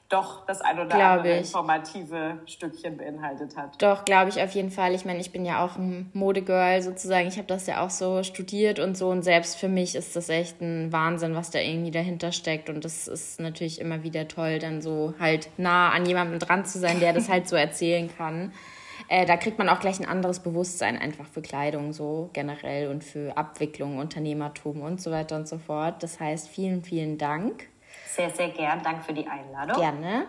[0.09, 3.81] doch das ein oder andere informative Stückchen beinhaltet hat.
[3.83, 4.95] Doch, glaube ich auf jeden Fall.
[4.95, 7.27] Ich meine, ich bin ja auch ein Modegirl sozusagen.
[7.27, 9.09] Ich habe das ja auch so studiert und so.
[9.09, 12.69] Und selbst für mich ist das echt ein Wahnsinn, was da irgendwie dahinter steckt.
[12.69, 16.79] Und das ist natürlich immer wieder toll, dann so halt nah an jemandem dran zu
[16.79, 18.53] sein, der das halt so erzählen kann.
[19.09, 23.05] Äh, da kriegt man auch gleich ein anderes Bewusstsein einfach für Kleidung so generell und
[23.05, 26.03] für Abwicklung, Unternehmertum und so weiter und so fort.
[26.03, 27.69] Das heißt, vielen, vielen Dank.
[28.07, 28.83] Sehr, sehr gern.
[28.83, 29.77] Danke für die Einladung.
[29.77, 30.27] Gerne.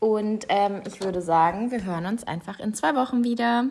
[0.00, 3.66] Und ähm, ich würde sagen, wir hören uns einfach in zwei Wochen wieder.